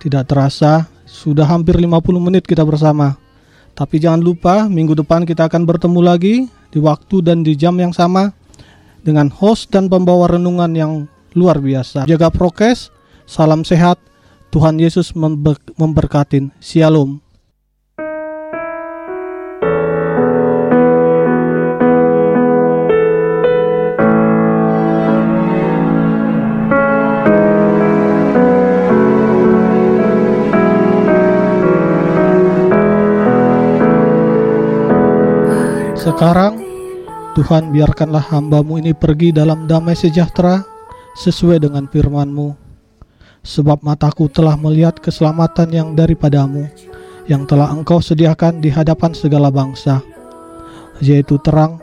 Tidak 0.00 0.24
terasa, 0.24 0.88
sudah 1.04 1.44
hampir 1.44 1.76
50 1.76 2.00
menit 2.18 2.48
kita 2.48 2.64
bersama. 2.64 3.20
Tapi 3.76 4.00
jangan 4.02 4.18
lupa, 4.18 4.66
minggu 4.66 4.96
depan 4.96 5.22
kita 5.22 5.46
akan 5.46 5.68
bertemu 5.68 6.00
lagi 6.02 6.34
di 6.72 6.78
waktu 6.82 7.22
dan 7.22 7.46
di 7.46 7.54
jam 7.54 7.78
yang 7.78 7.94
sama 7.94 8.34
dengan 9.06 9.30
host 9.30 9.70
dan 9.70 9.86
pembawa 9.86 10.26
renungan 10.34 10.70
yang 10.74 10.92
luar 11.38 11.62
biasa. 11.62 12.08
Jaga 12.10 12.30
prokes, 12.32 12.90
salam 13.28 13.62
sehat, 13.62 13.98
Tuhan 14.50 14.80
Yesus 14.80 15.14
member- 15.14 15.62
memberkatin. 15.78 16.50
Shalom. 16.58 17.27
Sekarang 36.18 36.58
Tuhan 37.38 37.70
biarkanlah 37.70 38.34
hambamu 38.34 38.82
ini 38.82 38.90
pergi 38.90 39.30
dalam 39.30 39.70
damai 39.70 39.94
sejahtera 39.94 40.66
sesuai 41.14 41.62
dengan 41.62 41.86
firman-Mu. 41.86 42.58
Sebab 43.46 43.86
mataku 43.86 44.26
telah 44.26 44.58
melihat 44.58 44.98
keselamatan 44.98 45.70
yang 45.70 45.88
daripadamu, 45.94 46.66
yang 47.30 47.46
telah 47.46 47.70
engkau 47.70 48.02
sediakan 48.02 48.58
di 48.58 48.66
hadapan 48.66 49.14
segala 49.14 49.46
bangsa, 49.54 50.02
yaitu 50.98 51.38
terang 51.38 51.78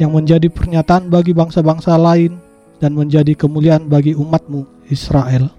yang 0.00 0.16
menjadi 0.16 0.48
pernyataan 0.48 1.12
bagi 1.12 1.36
bangsa-bangsa 1.36 2.00
lain 2.00 2.40
dan 2.80 2.96
menjadi 2.96 3.36
kemuliaan 3.36 3.92
bagi 3.92 4.16
umatmu 4.16 4.88
Israel. 4.88 5.52